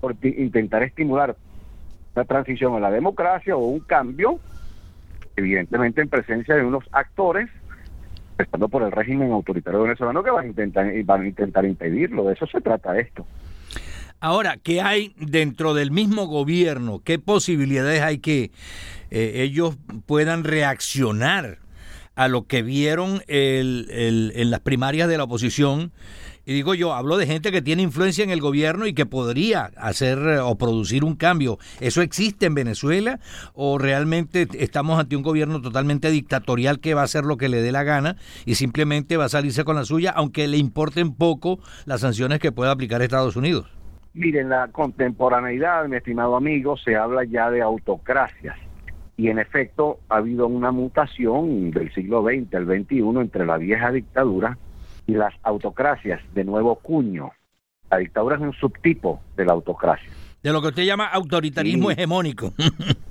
por 0.00 0.14
intentar 0.22 0.82
estimular 0.82 1.36
la 2.14 2.24
transición 2.24 2.74
a 2.76 2.80
la 2.80 2.90
democracia 2.90 3.56
o 3.56 3.66
un 3.66 3.80
cambio 3.80 4.40
evidentemente 5.36 6.00
en 6.00 6.08
presencia 6.08 6.54
de 6.54 6.64
unos 6.64 6.84
actores, 6.92 7.48
empezando 8.32 8.68
por 8.68 8.82
el 8.82 8.90
régimen 8.90 9.32
autoritario 9.32 9.82
venezolano, 9.82 10.22
que 10.22 10.30
van 10.30 10.46
a 10.46 10.48
intentar, 10.48 11.04
van 11.04 11.22
a 11.22 11.26
intentar 11.28 11.64
impedirlo. 11.64 12.24
De 12.24 12.34
eso 12.34 12.46
se 12.46 12.60
trata 12.60 12.98
esto. 12.98 13.26
Ahora, 14.18 14.56
¿qué 14.62 14.80
hay 14.80 15.14
dentro 15.18 15.74
del 15.74 15.90
mismo 15.90 16.26
gobierno? 16.26 17.00
¿Qué 17.04 17.18
posibilidades 17.18 18.00
hay 18.00 18.18
que 18.18 18.50
eh, 19.10 19.42
ellos 19.42 19.76
puedan 20.06 20.42
reaccionar 20.42 21.58
a 22.16 22.28
lo 22.28 22.46
que 22.46 22.62
vieron 22.62 23.22
en 23.28 24.50
las 24.50 24.60
primarias 24.60 25.08
de 25.08 25.16
la 25.16 25.24
oposición? 25.24 25.92
Y 26.48 26.52
digo 26.52 26.74
yo, 26.74 26.94
hablo 26.94 27.16
de 27.16 27.26
gente 27.26 27.50
que 27.50 27.60
tiene 27.60 27.82
influencia 27.82 28.22
en 28.22 28.30
el 28.30 28.40
gobierno 28.40 28.86
y 28.86 28.94
que 28.94 29.04
podría 29.04 29.72
hacer 29.76 30.18
eh, 30.18 30.38
o 30.38 30.56
producir 30.56 31.02
un 31.02 31.16
cambio. 31.16 31.58
¿Eso 31.80 32.02
existe 32.02 32.46
en 32.46 32.54
Venezuela 32.54 33.18
o 33.52 33.78
realmente 33.78 34.46
estamos 34.52 35.00
ante 35.00 35.16
un 35.16 35.24
gobierno 35.24 35.60
totalmente 35.60 36.08
dictatorial 36.08 36.78
que 36.78 36.94
va 36.94 37.00
a 37.00 37.04
hacer 37.04 37.24
lo 37.24 37.36
que 37.36 37.48
le 37.48 37.62
dé 37.62 37.72
la 37.72 37.82
gana 37.82 38.14
y 38.44 38.54
simplemente 38.54 39.16
va 39.16 39.24
a 39.24 39.28
salirse 39.28 39.64
con 39.64 39.74
la 39.74 39.84
suya, 39.84 40.12
aunque 40.12 40.46
le 40.46 40.56
importen 40.56 41.14
poco 41.14 41.58
las 41.84 42.02
sanciones 42.02 42.38
que 42.38 42.52
pueda 42.52 42.70
aplicar 42.70 43.02
Estados 43.02 43.34
Unidos? 43.34 43.66
Miren, 44.14 44.48
la 44.48 44.68
contemporaneidad, 44.68 45.88
mi 45.88 45.96
estimado 45.96 46.36
amigo, 46.36 46.76
se 46.76 46.94
habla 46.94 47.24
ya 47.24 47.50
de 47.50 47.60
autocracias. 47.60 48.56
Y 49.16 49.28
en 49.28 49.38
efecto 49.38 49.98
ha 50.08 50.16
habido 50.16 50.46
una 50.46 50.72
mutación 50.72 51.70
del 51.70 51.92
siglo 51.94 52.22
XX 52.22 52.54
al 52.54 52.66
XXI 52.66 52.98
entre 53.20 53.46
la 53.46 53.56
vieja 53.56 53.90
dictadura 53.90 54.58
y 55.06 55.14
las 55.14 55.34
autocracias 55.42 56.20
de 56.34 56.44
nuevo 56.44 56.76
cuño. 56.76 57.30
La 57.90 57.98
dictadura 57.98 58.36
es 58.36 58.42
un 58.42 58.52
subtipo 58.52 59.20
de 59.36 59.44
la 59.44 59.52
autocracia. 59.52 60.10
De 60.42 60.52
lo 60.52 60.60
que 60.60 60.68
usted 60.68 60.84
llama 60.84 61.06
autoritarismo 61.06 61.90
hegemónico. 61.90 62.52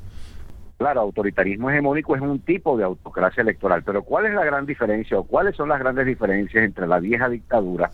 claro, 0.77 1.01
autoritarismo 1.01 1.69
hegemónico 1.69 2.15
es 2.15 2.21
un 2.21 2.39
tipo 2.39 2.77
de 2.77 2.83
autocracia 2.83 3.41
electoral, 3.41 3.83
pero 3.83 4.03
¿cuál 4.03 4.27
es 4.27 4.33
la 4.33 4.45
gran 4.45 4.65
diferencia 4.65 5.17
o 5.17 5.23
cuáles 5.23 5.55
son 5.55 5.69
las 5.69 5.79
grandes 5.79 6.05
diferencias 6.05 6.63
entre 6.63 6.87
la 6.87 6.99
vieja 6.99 7.29
dictadura 7.29 7.89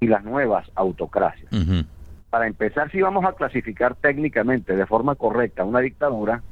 y 0.00 0.08
las 0.08 0.24
nuevas 0.24 0.70
autocracias? 0.74 1.50
Para 2.30 2.46
empezar, 2.46 2.90
si 2.90 3.00
vamos 3.00 3.24
a 3.24 3.32
clasificar 3.34 3.94
técnicamente 3.94 4.74
de 4.74 4.86
forma 4.86 5.14
correcta 5.14 5.64
una 5.64 5.80
dictadura, 5.80 6.42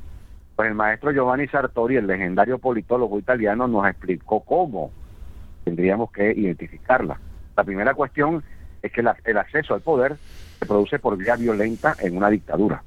pues 0.57 0.69
el 0.69 0.75
maestro 0.75 1.11
Giovanni 1.11 1.49
Sartori, 1.49 1.97
el 1.97 2.07
legendario 2.07 2.59
politólogo 2.59 3.19
italiano, 3.19 3.67
nos 3.67 3.87
explicó 3.89 4.41
cómo 4.41 4.93
tendríamos 5.65 6.13
que 6.13 6.33
identificarla. 6.33 7.19
La 7.57 7.65
primera 7.65 7.95
cuestión 7.95 8.43
es 8.83 8.93
que 8.93 9.01
el 9.01 9.39
acceso 9.39 9.75
al 9.75 9.81
poder 9.81 10.17
se 10.59 10.67
produce 10.67 10.99
por 10.99 11.17
vía 11.17 11.37
violenta 11.37 11.97
en 12.01 12.17
una 12.17 12.29
dictadura. 12.31 12.83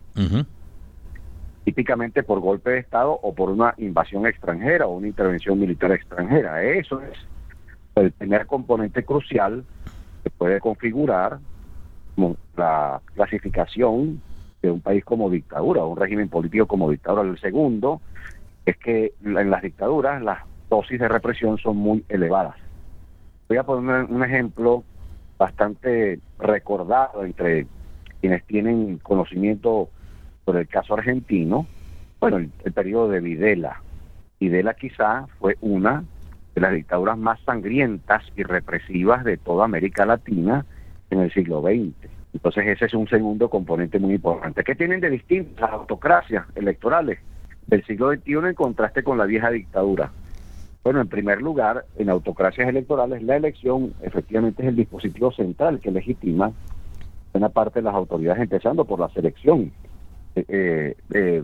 Típicamente 1.64 2.24
por 2.24 2.40
golpe 2.40 2.72
de 2.72 2.80
Estado 2.80 3.12
o 3.12 3.36
por 3.36 3.50
una 3.50 3.74
invasión 3.78 4.26
extranjera 4.26 4.88
o 4.88 4.96
una 4.96 5.08
intervención 5.08 5.60
militar 5.60 5.92
extranjera. 5.92 6.64
Eso 6.64 7.02
es 7.02 7.18
el 7.96 8.12
primer 8.12 8.46
componente 8.46 9.04
crucial 9.04 9.66
que 10.24 10.30
puede 10.30 10.62
configurar 10.62 11.40
la 12.56 13.02
clasificación 13.14 14.22
de 14.62 14.72
un 14.72 14.82
país 14.82 15.04
como 15.06 15.30
dictadura 15.30 15.84
un 15.84 15.98
régimen 15.98 16.30
político 16.30 16.66
como 16.66 16.90
dictadura. 16.90 17.24
El 17.24 17.40
segundo 17.40 18.02
es 18.66 18.78
que 18.78 19.14
en 19.24 19.50
las 19.50 19.62
dictaduras 19.62 20.22
las 20.22 20.40
dosis 20.70 21.00
de 21.00 21.08
represión 21.08 21.58
son 21.58 21.78
muy 21.78 22.04
elevadas. 22.10 22.56
Voy 23.48 23.58
a 23.58 23.64
poner 23.64 24.06
un 24.06 24.24
ejemplo 24.24 24.84
bastante 25.38 26.20
recordado 26.40 27.24
entre 27.24 27.68
quienes 28.20 28.44
tienen 28.46 28.98
conocimiento 28.98 29.90
sobre 30.46 30.62
el 30.62 30.68
caso 30.68 30.96
argentino, 30.96 31.66
bueno, 32.20 32.38
el, 32.38 32.50
periodo 32.74 33.10
de 33.10 33.20
Videla. 33.20 33.82
Videla 34.40 34.74
quizá 34.74 35.28
fue 35.40 35.58
una 35.62 36.04
de 36.56 36.62
las 36.62 36.74
dictaduras 36.74 37.18
más 37.18 37.40
sangrientas 37.42 38.24
y 38.36 38.44
represivas 38.44 39.24
de 39.24 39.38
toda 39.38 39.66
América 39.66 40.06
Latina 40.06 40.66
en 41.10 41.20
el 41.20 41.32
siglo 41.32 41.62
XX. 41.62 42.17
Entonces 42.38 42.68
ese 42.68 42.86
es 42.86 42.94
un 42.94 43.08
segundo 43.08 43.50
componente 43.50 43.98
muy 43.98 44.14
importante. 44.14 44.64
¿Qué 44.64 44.76
tienen 44.76 45.02
de 45.02 45.10
distinto 45.10 45.60
las 45.60 45.72
autocracias 45.72 46.46
electorales 46.54 47.18
del 47.66 47.84
siglo 47.86 48.14
XXI 48.14 48.34
en 48.34 48.54
contraste 48.54 49.02
con 49.02 49.18
la 49.18 49.26
vieja 49.26 49.50
dictadura? 49.50 50.12
Bueno, 50.84 51.02
en 51.02 51.08
primer 51.08 51.42
lugar, 51.42 51.86
en 51.98 52.10
autocracias 52.12 52.70
electorales, 52.70 53.24
la 53.24 53.38
elección 53.38 53.96
efectivamente 54.04 54.62
es 54.62 54.70
el 54.70 54.76
dispositivo 54.76 55.32
central 55.32 55.80
que 55.80 55.90
legitima 55.90 56.52
buena 57.34 57.50
parte 57.50 57.80
de 57.80 57.86
las 57.86 57.96
autoridades, 57.96 58.40
empezando 58.44 58.86
por 58.86 59.00
la 59.00 59.10
selección. 59.10 59.72
Eh, 60.36 60.46
eh, 60.48 60.96
eh, 61.16 61.44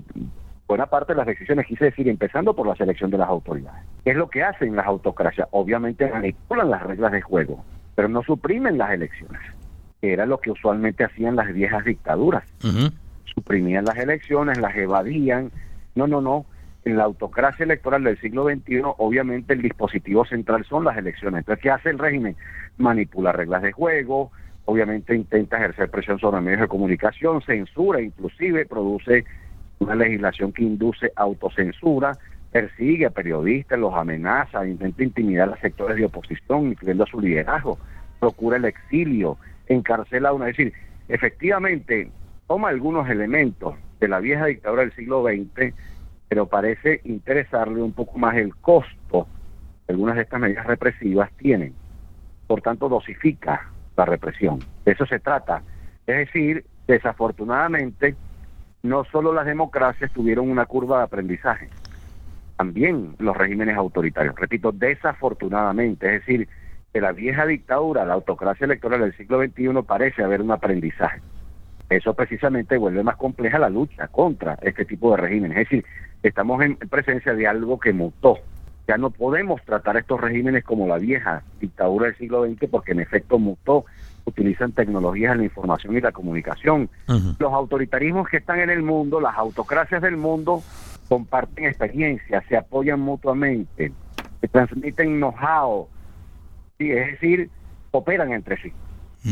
buena 0.68 0.86
parte 0.86 1.14
de 1.14 1.18
las 1.18 1.26
decisiones, 1.26 1.66
quise 1.66 1.86
decir, 1.86 2.08
empezando 2.08 2.56
por 2.56 2.68
la 2.68 2.76
selección 2.76 3.10
de 3.10 3.18
las 3.18 3.30
autoridades. 3.30 3.84
¿Qué 4.04 4.12
es 4.12 4.16
lo 4.16 4.30
que 4.30 4.44
hacen 4.44 4.76
las 4.76 4.86
autocracias? 4.86 5.48
Obviamente 5.50 6.08
manipulan 6.08 6.70
las 6.70 6.84
reglas 6.84 7.12
de 7.12 7.22
juego, 7.22 7.66
pero 7.96 8.08
no 8.08 8.22
suprimen 8.22 8.78
las 8.78 8.92
elecciones, 8.92 9.42
que 10.04 10.12
era 10.12 10.26
lo 10.26 10.42
que 10.42 10.52
usualmente 10.52 11.06
hacían 11.06 11.38
las 11.38 11.54
viejas 11.54 11.86
dictaduras. 11.86 12.44
Suprimían 13.24 13.86
las 13.86 13.96
elecciones, 13.96 14.58
las 14.58 14.76
evadían. 14.76 15.50
No, 15.96 16.08
no, 16.08 16.20
no 16.20 16.46
en 16.84 16.98
la 16.98 17.06
autocracia 17.06 17.64
electoral 17.64 18.04
del 18.04 18.20
siglo 18.20 18.44
XXI, 18.44 18.82
obviamente 18.98 19.54
el 19.54 19.62
dispositivo 19.62 20.26
central 20.26 20.66
son 20.66 20.84
las 20.84 20.98
elecciones. 20.98 21.40
Entonces, 21.40 21.64
¿qué 21.64 21.70
hace 21.70 21.90
el 21.90 22.00
régimen? 22.00 22.36
Manipula 22.78 23.32
reglas 23.32 23.62
de 23.62 23.72
juego, 23.72 24.34
obviamente 24.66 25.16
intenta 25.16 25.56
ejercer 25.56 25.90
presión 25.90 26.20
sobre 26.20 26.42
medios 26.42 26.60
de 26.60 26.68
comunicación, 26.68 27.42
censura, 27.42 28.02
inclusive 28.02 28.66
produce 28.66 29.24
una 29.80 29.96
legislación 29.96 30.52
que 30.52 30.64
induce 30.64 31.14
autocensura, 31.16 32.18
persigue 32.52 33.06
a 33.06 33.10
periodistas, 33.12 33.80
los 33.80 33.94
amenaza, 33.94 34.68
intenta 34.68 35.02
intimidar 35.02 35.54
a 35.54 35.62
sectores 35.62 35.96
de 35.96 36.04
oposición, 36.04 36.68
incluyendo 36.68 37.06
a 37.06 37.08
su 37.08 37.22
liderazgo, 37.22 37.80
procura 38.20 38.58
el 38.58 38.66
exilio, 38.66 39.38
encarcela 39.68 40.34
una. 40.34 40.50
Es 40.50 40.58
decir, 40.58 40.74
efectivamente, 41.08 42.10
toma 42.48 42.70
algunos 42.70 43.10
elementos 43.10 43.76
de 44.00 44.08
la 44.08 44.20
vieja 44.20 44.46
dictadura 44.46 44.84
del 44.84 44.96
siglo 44.96 45.24
XX 45.24 45.74
pero 46.34 46.48
parece 46.48 47.00
interesarle 47.04 47.80
un 47.80 47.92
poco 47.92 48.18
más 48.18 48.36
el 48.38 48.56
costo 48.56 49.28
que 49.86 49.94
algunas 49.94 50.16
de 50.16 50.24
estas 50.24 50.40
medidas 50.40 50.66
represivas 50.66 51.32
tienen. 51.34 51.76
Por 52.48 52.60
tanto, 52.60 52.90
dosifica 52.90 53.70
la 53.96 54.06
represión. 54.06 54.58
De 54.84 54.94
eso 54.94 55.06
se 55.06 55.20
trata. 55.20 55.62
Es 56.08 56.18
decir, 56.18 56.66
desafortunadamente, 56.88 58.16
no 58.82 59.04
solo 59.06 59.32
las 59.32 59.46
democracias 59.46 60.12
tuvieron 60.12 60.50
una 60.50 60.66
curva 60.66 60.98
de 60.98 61.04
aprendizaje, 61.04 61.70
también 62.58 63.16
los 63.20 63.38
regímenes 63.38 63.78
autoritarios. 63.78 64.34
Repito, 64.36 64.72
desafortunadamente, 64.72 66.08
es 66.08 66.26
decir, 66.26 66.50
que 66.94 67.02
la 67.02 67.12
vieja 67.12 67.46
dictadura, 67.48 68.06
la 68.06 68.14
autocracia 68.14 68.66
electoral 68.66 69.02
del 69.02 69.18
siglo 69.18 69.44
XXI 69.44 69.82
parece 69.86 70.24
haber 70.24 70.42
un 70.42 70.52
aprendizaje. 70.52 71.22
Eso 71.90 72.14
precisamente 72.14 72.78
vuelve 72.78 73.04
más 73.04 73.18
compleja 73.18 73.58
la 73.58 73.70
lucha 73.70 74.08
contra 74.08 74.58
este 74.62 74.86
tipo 74.86 75.12
de 75.12 75.18
regímenes. 75.18 75.58
Es 75.58 75.70
decir, 75.70 75.86
estamos 76.22 76.62
en 76.64 76.76
presencia 76.78 77.34
de 77.34 77.48
algo 77.48 77.80
que 77.80 77.94
mutó. 77.94 78.38
Ya 78.88 78.98
no 78.98 79.10
podemos 79.10 79.62
tratar 79.64 79.98
estos 79.98 80.22
regímenes 80.22 80.64
como 80.64 80.88
la 80.88 80.98
vieja 80.98 81.42
dictadura 81.60 82.08
del 82.08 82.18
siglo 82.18 82.46
XX 82.46 82.70
porque 82.70 82.92
en 82.92 83.00
efecto 83.00 83.40
mutó. 83.40 83.86
Utilizan 84.26 84.72
tecnologías 84.72 85.34
en 85.34 85.40
la 85.40 85.44
información 85.46 85.98
y 85.98 86.02
la 86.02 86.12
comunicación. 86.12 86.90
Los 87.40 87.54
autoritarismos 87.54 88.30
que 88.30 88.38
están 88.38 88.60
en 88.60 88.70
el 88.70 88.82
mundo, 88.82 89.20
las 89.20 89.36
autocracias 89.38 90.02
del 90.02 90.16
mundo, 90.16 90.64
comparten 91.10 91.66
experiencias, 91.66 92.44
se 92.48 92.56
apoyan 92.56 93.02
mutuamente, 93.02 93.92
se 94.40 94.48
transmiten 94.48 95.18
know-how, 95.18 95.88
es 96.92 97.12
decir, 97.12 97.50
cooperan 97.92 98.34
entre 98.34 98.62
sí. 98.62 98.72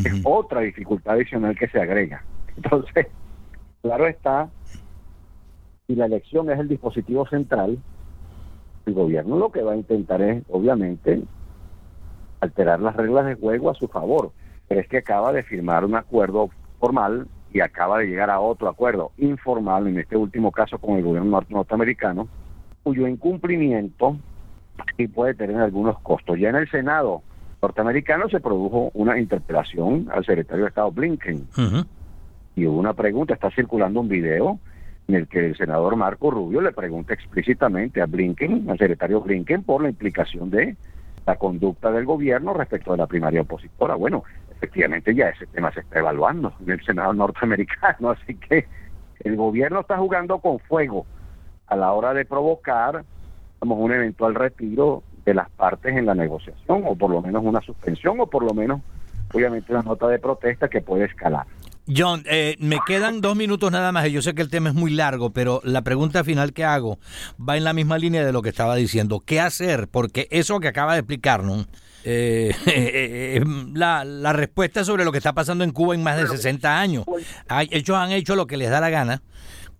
Es 0.05 0.21
otra 0.23 0.61
dificultad 0.61 1.15
adicional 1.15 1.57
que 1.57 1.67
se 1.67 1.79
agrega. 1.79 2.23
Entonces, 2.55 3.07
claro 3.81 4.07
está, 4.07 4.49
si 5.87 5.95
la 5.95 6.05
elección 6.05 6.49
es 6.49 6.59
el 6.59 6.69
dispositivo 6.69 7.27
central, 7.27 7.77
el 8.85 8.93
gobierno 8.93 9.37
lo 9.37 9.51
que 9.51 9.61
va 9.61 9.73
a 9.73 9.75
intentar 9.75 10.21
es, 10.21 10.43
obviamente, 10.49 11.21
alterar 12.39 12.79
las 12.79 12.95
reglas 12.95 13.25
de 13.25 13.35
juego 13.35 13.69
a 13.69 13.75
su 13.75 13.87
favor. 13.87 14.31
Pero 14.67 14.81
es 14.81 14.87
que 14.87 14.97
acaba 14.97 15.33
de 15.33 15.43
firmar 15.43 15.83
un 15.83 15.95
acuerdo 15.95 16.49
formal 16.79 17.27
y 17.53 17.59
acaba 17.59 17.99
de 17.99 18.07
llegar 18.07 18.29
a 18.29 18.39
otro 18.39 18.69
acuerdo 18.69 19.11
informal, 19.17 19.87
en 19.87 19.99
este 19.99 20.15
último 20.15 20.51
caso 20.51 20.77
con 20.77 20.97
el 20.97 21.03
gobierno 21.03 21.43
norteamericano, 21.49 22.27
cuyo 22.83 23.07
incumplimiento 23.07 24.17
sí 24.97 25.07
puede 25.07 25.33
tener 25.33 25.57
algunos 25.57 25.99
costos. 25.99 26.39
Ya 26.39 26.49
en 26.49 26.55
el 26.55 26.69
Senado 26.69 27.21
norteamericano 27.61 28.27
se 28.29 28.39
produjo 28.39 28.91
una 28.93 29.19
interpelación 29.19 30.07
al 30.11 30.25
secretario 30.25 30.63
de 30.63 30.69
Estado 30.69 30.91
Blinken 30.91 31.47
y 32.55 32.65
hubo 32.65 32.79
una 32.79 32.93
pregunta, 32.93 33.33
está 33.33 33.51
circulando 33.51 33.99
un 34.01 34.09
video 34.09 34.59
en 35.07 35.15
el 35.15 35.27
que 35.27 35.45
el 35.47 35.57
senador 35.57 35.95
Marco 35.95 36.31
Rubio 36.31 36.61
le 36.61 36.71
pregunta 36.71 37.13
explícitamente 37.13 38.01
a 38.01 38.05
Blinken, 38.05 38.69
al 38.69 38.77
secretario 38.77 39.21
Blinken, 39.21 39.63
por 39.63 39.83
la 39.83 39.89
implicación 39.89 40.49
de 40.49 40.75
la 41.25 41.35
conducta 41.35 41.91
del 41.91 42.05
gobierno 42.05 42.53
respecto 42.53 42.91
de 42.91 42.97
la 42.97 43.07
primaria 43.07 43.41
opositora. 43.41 43.95
Bueno, 43.95 44.23
efectivamente 44.51 45.13
ya 45.13 45.29
ese 45.29 45.47
tema 45.47 45.71
se 45.71 45.81
está 45.81 45.99
evaluando 45.99 46.53
en 46.61 46.71
el 46.71 46.83
Senado 46.83 47.13
norteamericano, 47.13 48.09
así 48.21 48.35
que 48.35 48.67
el 49.23 49.35
gobierno 49.35 49.81
está 49.81 49.97
jugando 49.97 50.39
con 50.39 50.59
fuego 50.59 51.05
a 51.67 51.75
la 51.75 51.93
hora 51.93 52.13
de 52.13 52.25
provocar 52.25 53.03
un 53.59 53.91
eventual 53.91 54.33
retiro 54.33 55.03
de 55.31 55.35
las 55.35 55.49
partes 55.49 55.95
en 55.95 56.05
la 56.05 56.13
negociación, 56.13 56.83
o 56.85 56.95
por 56.95 57.09
lo 57.09 57.21
menos 57.21 57.41
una 57.43 57.61
suspensión, 57.61 58.19
o 58.19 58.27
por 58.27 58.43
lo 58.43 58.53
menos, 58.53 58.81
obviamente, 59.33 59.71
una 59.71 59.81
nota 59.81 60.07
de 60.09 60.19
protesta 60.19 60.67
que 60.67 60.81
puede 60.81 61.05
escalar. 61.05 61.47
John, 61.87 62.23
eh, 62.29 62.57
me 62.59 62.79
quedan 62.85 63.21
dos 63.21 63.35
minutos 63.35 63.71
nada 63.71 63.91
más 63.91 64.07
y 64.07 64.11
yo 64.11 64.21
sé 64.21 64.35
que 64.35 64.41
el 64.41 64.49
tema 64.49 64.69
es 64.69 64.75
muy 64.75 64.91
largo, 64.91 65.31
pero 65.31 65.61
la 65.63 65.81
pregunta 65.81 66.23
final 66.23 66.53
que 66.53 66.63
hago 66.63 66.99
va 67.37 67.57
en 67.57 67.63
la 67.63 67.73
misma 67.73 67.97
línea 67.97 68.25
de 68.25 68.31
lo 68.31 68.41
que 68.41 68.49
estaba 68.49 68.75
diciendo. 68.75 69.21
¿Qué 69.25 69.39
hacer? 69.39 69.87
Porque 69.87 70.27
eso 70.31 70.59
que 70.59 70.67
acaba 70.67 70.93
de 70.93 70.99
explicarnos, 70.99 71.67
eh, 72.03 72.53
eh, 72.65 73.43
la, 73.73 74.03
la, 74.03 74.33
respuesta 74.33 74.83
sobre 74.83 75.05
lo 75.05 75.11
que 75.11 75.17
está 75.17 75.33
pasando 75.33 75.63
en 75.63 75.71
Cuba 75.71 75.95
en 75.95 76.03
más 76.03 76.17
de 76.17 76.27
60 76.27 76.79
años. 76.79 77.05
Ellos 77.71 77.97
han 77.97 78.11
hecho 78.11 78.35
lo 78.35 78.47
que 78.47 78.57
les 78.57 78.69
da 78.69 78.79
la 78.79 78.89
gana, 78.89 79.21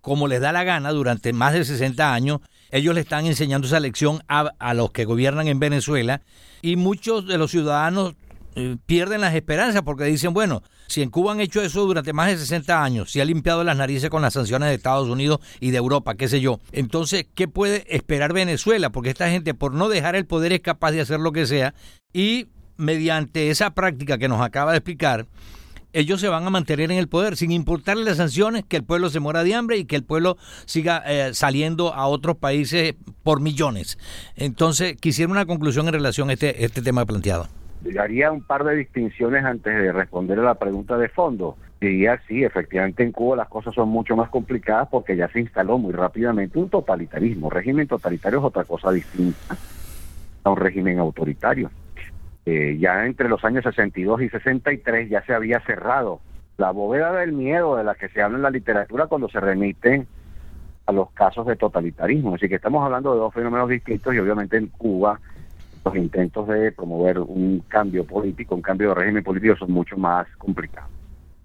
como 0.00 0.28
les 0.28 0.40
da 0.40 0.50
la 0.52 0.64
gana 0.64 0.90
durante 0.90 1.32
más 1.32 1.52
de 1.52 1.64
60 1.64 2.12
años. 2.12 2.40
Ellos 2.72 2.94
le 2.94 3.02
están 3.02 3.26
enseñando 3.26 3.68
esa 3.68 3.78
lección 3.78 4.22
a, 4.28 4.50
a 4.58 4.74
los 4.74 4.90
que 4.90 5.04
gobiernan 5.04 5.46
en 5.46 5.60
Venezuela 5.60 6.22
y 6.60 6.76
muchos 6.76 7.28
de 7.28 7.38
los 7.38 7.52
ciudadanos 7.52 8.14
eh, 8.54 8.76
pierden 8.84 9.22
las 9.22 9.34
esperanzas 9.34 9.80
porque 9.82 10.04
dicen, 10.04 10.34
bueno, 10.34 10.62
si 10.86 11.00
en 11.00 11.08
Cuba 11.08 11.32
han 11.32 11.40
hecho 11.40 11.62
eso 11.62 11.86
durante 11.86 12.12
más 12.12 12.28
de 12.28 12.36
60 12.36 12.84
años, 12.84 13.10
si 13.10 13.20
ha 13.20 13.24
limpiado 13.24 13.64
las 13.64 13.78
narices 13.78 14.10
con 14.10 14.20
las 14.20 14.34
sanciones 14.34 14.68
de 14.68 14.74
Estados 14.74 15.08
Unidos 15.08 15.40
y 15.58 15.70
de 15.70 15.78
Europa, 15.78 16.16
qué 16.16 16.28
sé 16.28 16.42
yo, 16.42 16.60
entonces, 16.70 17.26
¿qué 17.34 17.48
puede 17.48 17.84
esperar 17.94 18.34
Venezuela? 18.34 18.90
Porque 18.90 19.08
esta 19.08 19.30
gente, 19.30 19.54
por 19.54 19.72
no 19.72 19.88
dejar 19.88 20.16
el 20.16 20.26
poder, 20.26 20.52
es 20.52 20.60
capaz 20.60 20.92
de 20.92 21.00
hacer 21.00 21.18
lo 21.18 21.32
que 21.32 21.46
sea 21.46 21.72
y 22.12 22.48
mediante 22.76 23.48
esa 23.48 23.74
práctica 23.74 24.18
que 24.18 24.28
nos 24.28 24.42
acaba 24.42 24.72
de 24.72 24.78
explicar, 24.78 25.26
ellos 25.92 26.20
se 26.20 26.28
van 26.28 26.46
a 26.46 26.50
mantener 26.50 26.90
en 26.90 26.98
el 26.98 27.08
poder 27.08 27.36
sin 27.36 27.52
importarle 27.52 28.04
las 28.04 28.16
sanciones, 28.16 28.64
que 28.64 28.76
el 28.76 28.84
pueblo 28.84 29.10
se 29.10 29.20
muera 29.20 29.44
de 29.44 29.54
hambre 29.54 29.78
y 29.78 29.84
que 29.84 29.96
el 29.96 30.04
pueblo 30.04 30.36
siga 30.64 31.02
eh, 31.06 31.34
saliendo 31.34 31.94
a 31.94 32.06
otros 32.06 32.36
países 32.36 32.94
por 33.22 33.40
millones. 33.40 33.98
Entonces, 34.36 34.96
quisiera 34.96 35.30
una 35.30 35.46
conclusión 35.46 35.86
en 35.88 35.94
relación 35.94 36.30
a 36.30 36.34
este, 36.34 36.64
este 36.64 36.82
tema 36.82 37.04
planteado 37.04 37.48
haría 37.98 38.30
un 38.30 38.42
par 38.42 38.64
de 38.64 38.76
distinciones 38.76 39.44
antes 39.44 39.74
de 39.74 39.92
responder 39.92 40.38
a 40.38 40.42
la 40.42 40.54
pregunta 40.54 40.96
de 40.96 41.08
fondo. 41.08 41.56
Diría, 41.80 42.20
sí, 42.28 42.44
efectivamente 42.44 43.02
en 43.02 43.12
Cuba 43.12 43.36
las 43.36 43.48
cosas 43.48 43.74
son 43.74 43.88
mucho 43.88 44.16
más 44.16 44.30
complicadas 44.30 44.88
porque 44.90 45.16
ya 45.16 45.28
se 45.28 45.40
instaló 45.40 45.78
muy 45.78 45.92
rápidamente 45.92 46.58
un 46.58 46.68
totalitarismo. 46.68 47.50
Régimen 47.50 47.88
totalitario 47.88 48.38
es 48.38 48.44
otra 48.44 48.64
cosa 48.64 48.92
distinta 48.92 49.56
a 50.44 50.50
un 50.50 50.56
régimen 50.56 50.98
autoritario. 50.98 51.70
Eh, 52.44 52.76
ya 52.80 53.06
entre 53.06 53.28
los 53.28 53.44
años 53.44 53.64
62 53.64 54.22
y 54.22 54.28
63 54.28 55.08
ya 55.08 55.22
se 55.22 55.32
había 55.32 55.60
cerrado 55.60 56.20
la 56.56 56.70
bóveda 56.72 57.12
del 57.12 57.32
miedo 57.32 57.76
de 57.76 57.84
la 57.84 57.94
que 57.94 58.08
se 58.08 58.20
habla 58.20 58.36
en 58.36 58.42
la 58.42 58.50
literatura 58.50 59.06
cuando 59.06 59.28
se 59.28 59.40
remiten 59.40 60.06
a 60.86 60.92
los 60.92 61.10
casos 61.12 61.46
de 61.46 61.56
totalitarismo. 61.56 62.34
Así 62.34 62.48
que 62.48 62.56
estamos 62.56 62.84
hablando 62.84 63.12
de 63.12 63.20
dos 63.20 63.32
fenómenos 63.32 63.68
distintos 63.68 64.14
y 64.14 64.18
obviamente 64.18 64.56
en 64.56 64.66
Cuba 64.68 65.20
los 65.84 65.96
intentos 65.96 66.48
de 66.48 66.72
promover 66.72 67.18
un 67.18 67.60
cambio 67.68 68.04
político, 68.04 68.54
un 68.54 68.62
cambio 68.62 68.90
de 68.90 68.94
régimen 68.94 69.24
político 69.24 69.56
son 69.56 69.72
mucho 69.72 69.96
más 69.96 70.26
complicados. 70.36 70.90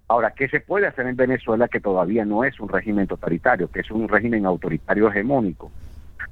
Ahora, 0.10 0.32
¿qué 0.32 0.48
se 0.48 0.62
puede 0.62 0.88
hacer 0.88 1.06
en 1.08 1.16
Venezuela 1.16 1.68
que 1.68 1.82
todavía 1.82 2.24
no 2.24 2.44
es 2.44 2.60
un 2.60 2.70
régimen 2.70 3.08
totalitario, 3.08 3.70
que 3.70 3.82
es 3.82 3.92
un 3.92 4.08
régimen 4.08 4.46
autoritario 4.46 5.10
hegemónico? 5.10 5.72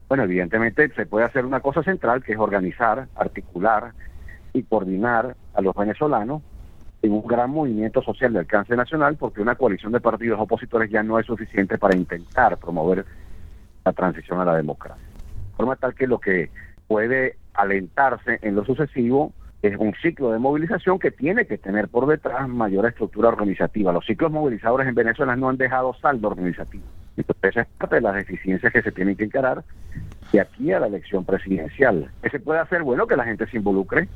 Bueno, 0.08 0.24
evidentemente 0.24 0.90
se 0.96 1.06
puede 1.06 1.26
hacer 1.26 1.46
una 1.46 1.60
cosa 1.60 1.84
central, 1.84 2.24
que 2.24 2.34
es 2.34 2.38
organizar, 2.38 3.08
articular 3.16 3.92
y 4.56 4.64
coordinar 4.64 5.36
a 5.54 5.62
los 5.62 5.76
venezolanos 5.76 6.42
en 7.02 7.12
un 7.12 7.28
gran 7.28 7.52
movimiento 7.52 8.02
social 8.02 8.34
de 8.34 8.40
alcance 8.40 8.76
nacional, 8.76 9.16
porque 9.18 9.42
una 9.42 9.56
coalición 9.56 9.92
de 9.92 10.00
partidos 10.00 10.40
opositores 10.40 10.90
ya 10.90 11.04
no 11.04 11.20
es 11.20 11.26
suficiente 11.26 11.78
para 11.78 11.96
intentar 11.96 12.58
promover 12.58 13.06
la 13.84 13.94
transición 13.94 14.40
a 14.40 14.46
la 14.46 14.56
democracia. 14.56 15.04
De 15.04 15.56
forma 15.56 15.76
tal 15.76 15.94
que 15.94 16.08
lo 16.08 16.20
que 16.20 16.50
puede 16.88 17.38
alentarse 17.54 18.40
en 18.42 18.56
lo 18.56 18.66
sucesivo 18.66 19.34
es 19.62 19.78
un 19.78 19.94
ciclo 20.02 20.32
de 20.32 20.40
movilización 20.40 21.00
que 21.00 21.12
tiene 21.12 21.46
que 21.46 21.58
tener 21.58 21.88
por 21.90 22.08
detrás 22.08 22.48
mayor 22.48 22.86
estructura 22.86 23.30
organizativa. 23.30 23.92
Los 23.92 24.06
ciclos 24.06 24.32
movilizadores 24.32 24.88
en 24.88 24.96
Venezuela 24.96 25.36
no 25.36 25.50
han 25.50 25.58
dejado 25.58 25.94
saldo 25.96 26.30
organizativo. 26.30 26.84
Entonces, 27.18 27.52
esa 27.52 27.62
es 27.62 27.68
parte 27.78 27.96
de 27.96 28.02
las 28.02 28.16
deficiencias 28.16 28.72
que 28.72 28.82
se 28.82 28.92
tienen 28.92 29.16
que 29.16 29.24
encarar 29.26 29.64
de 30.32 30.40
aquí 30.40 30.72
a 30.72 30.80
la 30.80 30.88
elección 30.88 31.26
presidencial. 31.26 32.12
¿Qué 32.22 32.30
se 32.30 32.40
puede 32.40 32.60
hacer? 32.60 32.84
Bueno, 32.84 33.08
que 33.08 33.16
la 33.16 33.26
gente 33.26 33.48
se 33.48 33.58
involucre 33.58 34.08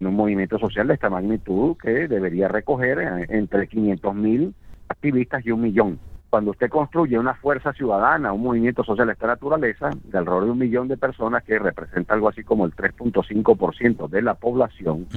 en 0.00 0.06
un 0.06 0.16
movimiento 0.16 0.58
social 0.58 0.88
de 0.88 0.94
esta 0.94 1.10
magnitud 1.10 1.76
que 1.76 2.08
debería 2.08 2.48
recoger 2.48 2.98
eh, 2.98 3.26
entre 3.28 3.68
500 3.68 4.14
mil 4.14 4.54
activistas 4.88 5.44
y 5.46 5.52
un 5.52 5.60
millón 5.60 5.98
cuando 6.30 6.52
usted 6.52 6.70
construye 6.70 7.18
una 7.18 7.34
fuerza 7.34 7.72
ciudadana, 7.72 8.32
un 8.32 8.42
movimiento 8.42 8.84
social 8.84 9.08
de 9.08 9.14
esta 9.14 9.26
naturaleza, 9.26 9.90
de 10.04 10.16
alrededor 10.16 10.44
de 10.44 10.50
un 10.52 10.58
millón 10.58 10.86
de 10.86 10.96
personas 10.96 11.42
que 11.42 11.58
representa 11.58 12.14
algo 12.14 12.28
así 12.28 12.44
como 12.44 12.64
el 12.64 12.72
3.5% 12.74 14.08
de 14.08 14.22
la 14.22 14.34
población, 14.34 15.08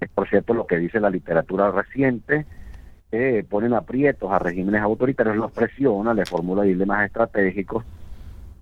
es 0.00 0.08
por 0.10 0.28
cierto 0.28 0.54
lo 0.54 0.66
que 0.66 0.78
dice 0.78 1.00
la 1.00 1.10
literatura 1.10 1.72
reciente, 1.72 2.46
que 3.10 3.44
ponen 3.48 3.74
aprietos 3.74 4.30
a 4.30 4.38
regímenes 4.38 4.80
autoritarios, 4.80 5.36
los 5.36 5.50
presiona, 5.50 6.14
le 6.14 6.24
formula 6.24 6.62
dilemas 6.62 7.04
estratégicos. 7.04 7.84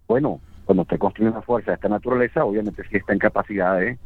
Bueno, 0.09 0.41
cuando 0.65 0.83
usted 0.83 0.99
construye 0.99 1.31
una 1.31 1.43
fuerza 1.43 1.73
de 1.73 1.75
esta 1.75 1.89
naturaleza, 1.91 2.45
obviamente 2.45 2.85
sí 2.91 2.97
está 2.97 3.13
en 3.13 3.19
capacidad 3.19 3.79
de, 3.79 3.99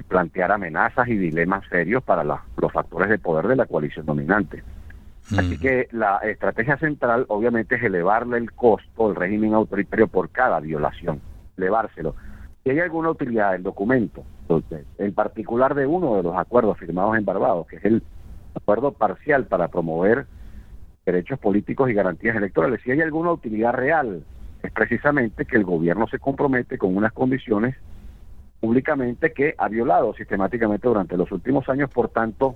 plantear 0.00 0.50
amenazas 0.52 1.06
y 1.08 1.18
dilemas 1.18 1.68
serios 1.68 2.02
para 2.02 2.24
los 2.24 2.72
factores 2.72 3.10
de 3.10 3.18
poder 3.18 3.46
de 3.48 3.56
la 3.56 3.66
coalición 3.66 4.06
dominante. 4.06 4.62
Así 5.36 5.58
que 5.58 5.88
la 5.92 6.18
estrategia 6.18 6.78
central 6.78 7.26
obviamente 7.28 7.76
es 7.76 7.82
elevarle 7.82 8.38
el 8.38 8.52
costo 8.52 9.08
del 9.08 9.16
régimen 9.16 9.52
autoritario 9.54 10.08
por 10.08 10.30
cada 10.30 10.60
violación, 10.60 11.20
elevárselo. 11.58 12.14
Si 12.64 12.70
hay 12.70 12.80
alguna 12.80 13.10
utilidad 13.10 13.52
del 13.52 13.62
documento, 13.62 14.24
en 14.98 15.14
particular 15.14 15.74
de 15.74 15.86
uno 15.86 16.16
de 16.16 16.22
los 16.22 16.36
acuerdos 16.36 16.78
firmados 16.78 17.16
en 17.16 17.24
Barbados, 17.24 17.66
que 17.66 17.76
es 17.76 17.84
el 17.84 18.02
acuerdo 18.54 18.92
parcial 18.92 19.46
para 19.46 19.68
promover 19.68 20.26
derechos 21.04 21.38
políticos 21.38 21.90
y 21.90 21.94
garantías 21.94 22.36
electorales, 22.36 22.80
si 22.82 22.90
hay 22.90 23.00
alguna 23.00 23.32
utilidad 23.32 23.72
real, 23.72 24.24
es 24.62 24.72
precisamente 24.72 25.44
que 25.44 25.56
el 25.56 25.64
gobierno 25.64 26.06
se 26.08 26.18
compromete 26.18 26.78
con 26.78 26.96
unas 26.96 27.12
condiciones 27.12 27.76
públicamente 28.62 29.32
que 29.32 29.56
ha 29.58 29.68
violado 29.68 30.14
sistemáticamente 30.14 30.86
durante 30.86 31.16
los 31.16 31.32
últimos 31.32 31.68
años, 31.68 31.90
por 31.90 32.10
tanto, 32.10 32.54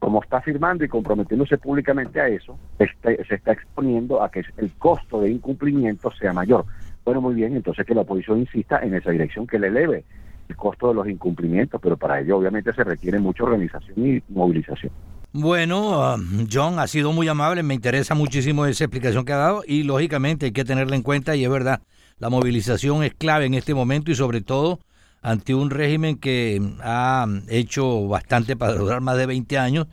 como 0.00 0.20
está 0.20 0.40
firmando 0.40 0.84
y 0.84 0.88
comprometiéndose 0.88 1.58
públicamente 1.58 2.20
a 2.20 2.26
eso, 2.26 2.58
este, 2.76 3.24
se 3.24 3.36
está 3.36 3.52
exponiendo 3.52 4.20
a 4.20 4.32
que 4.32 4.42
el 4.56 4.72
costo 4.72 5.20
de 5.20 5.30
incumplimiento 5.30 6.10
sea 6.10 6.32
mayor. 6.32 6.64
Bueno, 7.04 7.20
muy 7.20 7.36
bien, 7.36 7.54
entonces 7.54 7.86
que 7.86 7.94
la 7.94 8.00
oposición 8.00 8.40
insista 8.40 8.80
en 8.80 8.94
esa 8.94 9.12
dirección, 9.12 9.46
que 9.46 9.60
le 9.60 9.68
eleve 9.68 10.04
el 10.48 10.56
costo 10.56 10.88
de 10.88 10.94
los 10.94 11.08
incumplimientos, 11.08 11.80
pero 11.80 11.96
para 11.96 12.20
ello 12.20 12.36
obviamente 12.36 12.72
se 12.72 12.82
requiere 12.82 13.20
mucha 13.20 13.44
organización 13.44 13.94
y 14.04 14.22
movilización. 14.30 14.90
Bueno, 15.32 16.14
um, 16.14 16.48
John, 16.52 16.80
ha 16.80 16.88
sido 16.88 17.12
muy 17.12 17.28
amable, 17.28 17.62
me 17.62 17.74
interesa 17.74 18.16
muchísimo 18.16 18.66
esa 18.66 18.84
explicación 18.84 19.24
que 19.24 19.32
ha 19.32 19.36
dado 19.36 19.62
y 19.64 19.84
lógicamente 19.84 20.46
hay 20.46 20.52
que 20.52 20.64
tenerla 20.64 20.96
en 20.96 21.02
cuenta 21.02 21.36
y 21.36 21.44
es 21.44 21.50
verdad, 21.50 21.80
la 22.18 22.28
movilización 22.28 23.04
es 23.04 23.14
clave 23.14 23.46
en 23.46 23.54
este 23.54 23.72
momento 23.72 24.10
y 24.10 24.16
sobre 24.16 24.40
todo 24.40 24.80
ante 25.24 25.54
un 25.54 25.70
régimen 25.70 26.16
que 26.16 26.62
ha 26.82 27.26
hecho 27.48 28.06
bastante 28.06 28.56
para 28.56 28.74
durar 28.74 29.00
más 29.00 29.16
de 29.16 29.26
20 29.26 29.58
años 29.58 29.86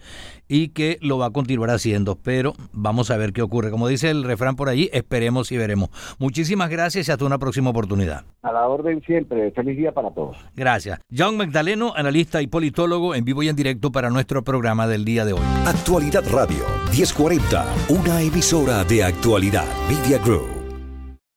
y 0.47 0.67
que 0.67 0.97
lo 1.01 1.17
va 1.17 1.27
a 1.27 1.29
continuar 1.31 1.69
haciendo. 1.69 2.17
Pero 2.21 2.53
vamos 2.73 3.09
a 3.09 3.17
ver 3.17 3.31
qué 3.31 3.41
ocurre. 3.41 3.71
Como 3.71 3.87
dice 3.87 4.09
el 4.09 4.25
refrán 4.25 4.57
por 4.57 4.67
allí, 4.67 4.89
esperemos 4.91 5.51
y 5.53 5.57
veremos. 5.57 5.89
Muchísimas 6.19 6.69
gracias 6.69 7.07
y 7.07 7.11
hasta 7.11 7.25
una 7.25 7.39
próxima 7.39 7.69
oportunidad. 7.69 8.25
A 8.43 8.51
la 8.51 8.67
orden 8.67 9.01
siempre. 9.03 9.51
Feliz 9.51 9.77
día 9.77 9.93
para 9.93 10.11
todos. 10.11 10.35
Gracias. 10.53 10.99
John 11.15 11.37
Magdaleno, 11.37 11.93
analista 11.95 12.41
y 12.41 12.47
politólogo, 12.47 13.15
en 13.15 13.23
vivo 13.23 13.41
y 13.41 13.47
en 13.47 13.55
directo 13.55 13.91
para 13.93 14.09
nuestro 14.09 14.43
programa 14.43 14.85
del 14.87 15.05
día 15.05 15.23
de 15.23 15.33
hoy. 15.33 15.41
Actualidad 15.65 16.25
Radio 16.29 16.65
1040, 16.91 17.65
una 17.87 18.21
emisora 18.21 18.83
de 18.83 19.05
actualidad 19.05 19.65
Media 19.87 20.17
Group. 20.17 20.60